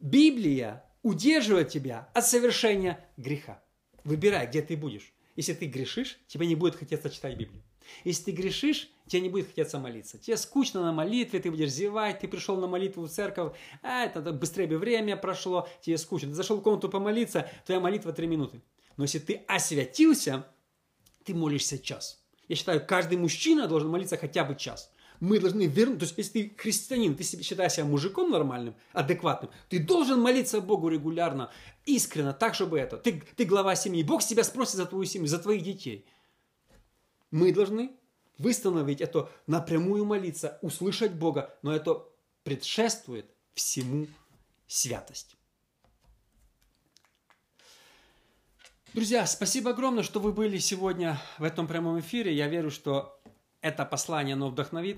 Библия 0.00 0.86
удерживает 1.02 1.68
тебя 1.68 2.08
от 2.14 2.26
совершения 2.26 3.06
греха. 3.18 3.62
Выбирай, 4.04 4.46
где 4.46 4.62
ты 4.62 4.74
будешь. 4.74 5.12
Если 5.34 5.52
ты 5.52 5.66
грешишь, 5.66 6.18
тебе 6.28 6.46
не 6.46 6.54
будет 6.54 6.76
хотеться 6.76 7.10
читать 7.10 7.36
Библию. 7.36 7.62
Если 8.04 8.24
ты 8.24 8.30
грешишь, 8.30 8.88
тебе 9.06 9.20
не 9.20 9.28
будет 9.28 9.48
хотеться 9.48 9.78
молиться. 9.78 10.16
Тебе 10.16 10.38
скучно 10.38 10.80
на 10.80 10.92
молитве, 10.92 11.38
ты 11.38 11.50
будешь 11.50 11.70
зевать, 11.70 12.20
ты 12.20 12.26
пришел 12.26 12.56
на 12.56 12.68
молитву 12.68 13.02
в 13.02 13.10
церковь, 13.10 13.54
а 13.82 14.04
это 14.04 14.32
быстрее 14.32 14.66
бы 14.66 14.78
время 14.78 15.14
прошло, 15.18 15.68
тебе 15.82 15.98
скучно. 15.98 16.30
Ты 16.30 16.34
зашел 16.34 16.56
в 16.56 16.62
комнату 16.62 16.88
помолиться, 16.88 17.50
твоя 17.66 17.80
молитва 17.82 18.14
три 18.14 18.26
минуты. 18.26 18.62
Но 18.96 19.04
если 19.04 19.18
ты 19.18 19.44
освятился, 19.46 20.46
ты 21.22 21.34
молишься 21.34 21.78
час. 21.78 22.24
Я 22.48 22.56
считаю, 22.56 22.84
каждый 22.86 23.18
мужчина 23.18 23.68
должен 23.68 23.90
молиться 23.90 24.16
хотя 24.16 24.42
бы 24.42 24.56
час. 24.56 24.90
Мы 25.20 25.38
должны 25.38 25.66
вернуть, 25.66 25.98
то 25.98 26.04
есть 26.04 26.18
если 26.18 26.42
ты 26.42 26.54
христианин, 26.56 27.14
ты 27.16 27.24
считаешь 27.24 27.72
себя 27.72 27.84
мужиком 27.84 28.30
нормальным, 28.30 28.74
адекватным, 28.92 29.50
ты 29.68 29.78
должен 29.78 30.20
молиться 30.20 30.60
Богу 30.60 30.88
регулярно, 30.88 31.50
искренно, 31.84 32.32
так, 32.32 32.54
чтобы 32.54 32.78
это. 32.78 32.96
Ты, 32.96 33.22
ты 33.36 33.44
глава 33.44 33.76
семьи, 33.76 34.02
Бог 34.02 34.22
тебя 34.22 34.44
спросит 34.44 34.74
за 34.74 34.86
твою 34.86 35.04
семью, 35.04 35.28
за 35.28 35.38
твоих 35.38 35.62
детей. 35.62 36.06
Мы 37.30 37.52
должны 37.52 37.92
восстановить 38.38 39.00
это, 39.00 39.30
напрямую 39.46 40.04
молиться, 40.04 40.58
услышать 40.62 41.12
Бога, 41.12 41.56
но 41.62 41.74
это 41.74 42.04
предшествует 42.42 43.26
всему 43.54 44.06
святость. 44.66 45.36
Друзья, 48.96 49.26
спасибо 49.26 49.72
огромное, 49.72 50.02
что 50.02 50.20
вы 50.20 50.32
были 50.32 50.56
сегодня 50.56 51.20
в 51.38 51.44
этом 51.44 51.66
прямом 51.66 52.00
эфире. 52.00 52.34
Я 52.34 52.48
верю, 52.48 52.70
что 52.70 53.20
это 53.60 53.84
послание, 53.84 54.34
оно 54.34 54.48
вдохновит 54.48 54.94